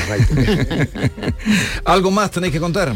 [1.84, 2.94] ¿Algo más tenéis que contar?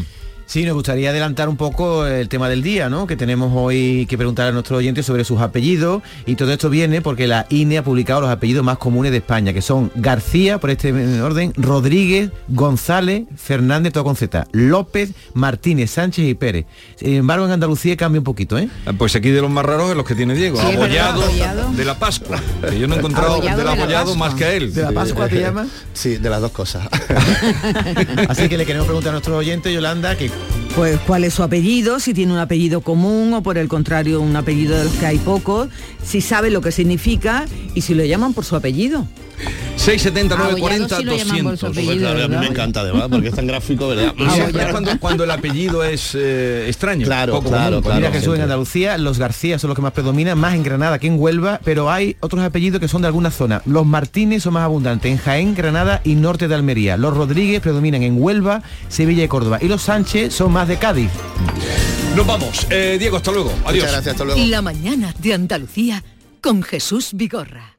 [0.48, 3.06] Sí, nos gustaría adelantar un poco el tema del día, ¿no?
[3.06, 7.02] Que tenemos hoy que preguntar a nuestros oyentes sobre sus apellidos y todo esto viene
[7.02, 10.70] porque la INE ha publicado los apellidos más comunes de España, que son García, por
[10.70, 16.64] este orden, Rodríguez, González, Fernández, todo con Z, López, Martínez, Sánchez y Pérez.
[16.96, 18.70] Sin embargo, en Andalucía cambia un poquito, ¿eh?
[18.86, 20.76] Ah, pues aquí de los más raros es los que tiene Diego, sí,
[21.76, 22.40] de la Pascua.
[22.80, 24.72] Yo no he encontrado del abollado más que a él.
[24.72, 25.66] ¿De la Pascua te llama?
[25.92, 26.88] Sí, de las dos cosas.
[28.30, 30.37] Así que le queremos preguntar a nuestros oyentes, Yolanda, que
[30.74, 34.36] pues cuál es su apellido, si tiene un apellido común o por el contrario un
[34.36, 35.68] apellido de los que hay pocos,
[36.04, 39.06] si sabe lo que significa y si lo llaman por su apellido.
[39.76, 45.24] 670 940 ah, 200 me encanta además porque es tan gráfico verdad ah, cuando, cuando,
[45.24, 49.58] el apellido es eh, extraño claro poco claro, claro mira Jesús en Andalucía los García
[49.58, 52.80] son los que más predominan más en Granada que en Huelva pero hay otros apellidos
[52.80, 53.62] que son de alguna zona.
[53.64, 56.96] Los Martínez son más abundantes en Jaén Granada y norte de Almería.
[56.96, 59.58] Los Rodríguez predominan en Huelva Sevilla y Córdoba.
[59.60, 61.10] Y los Sánchez son más de Cádiz.
[62.16, 62.66] Nos vamos.
[62.70, 63.52] Eh, Diego hasta luego.
[63.64, 63.84] Adiós.
[63.84, 64.40] gracias hasta luego.
[64.46, 66.02] La mañana de Andalucía
[66.40, 67.77] con Jesús Vigorra.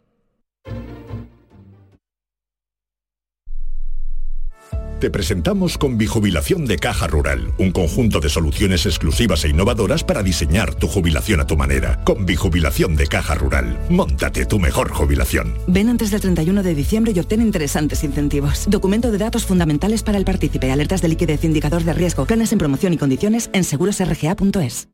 [5.00, 10.24] Te presentamos con Bijubilación de Caja Rural, un conjunto de soluciones exclusivas e innovadoras para
[10.24, 12.04] diseñar tu jubilación a tu manera.
[12.04, 15.56] Con Bijubilación de Caja Rural, móntate tu mejor jubilación.
[15.68, 18.66] Ven antes del 31 de diciembre y obtén interesantes incentivos.
[18.68, 22.58] Documento de datos fundamentales para el partícipe, alertas de liquidez, indicador de riesgo, planes en
[22.58, 24.90] promoción y condiciones en segurosrga.es.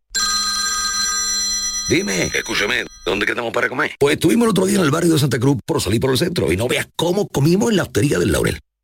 [1.90, 3.96] Dime, escúchame, ¿dónde quedamos para comer?
[4.00, 6.18] Pues estuvimos el otro día en el barrio de Santa Cruz por salir por el
[6.20, 8.60] centro y no veas cómo comimos en la hostería del Laurel.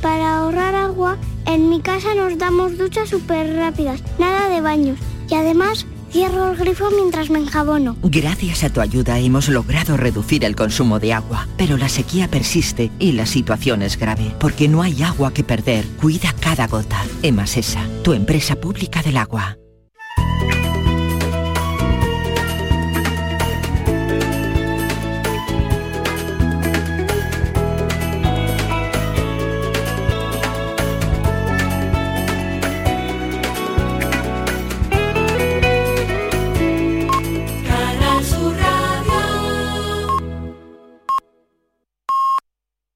[0.00, 4.98] Para ahorrar agua, en mi casa nos damos duchas súper rápidas, nada de baños.
[5.28, 7.96] Y además, cierro el grifo mientras me enjabono.
[8.02, 12.90] Gracias a tu ayuda hemos logrado reducir el consumo de agua, pero la sequía persiste
[12.98, 15.86] y la situación es grave, porque no hay agua que perder.
[16.00, 17.02] Cuida cada gota.
[17.22, 19.58] Emasesa, tu empresa pública del agua.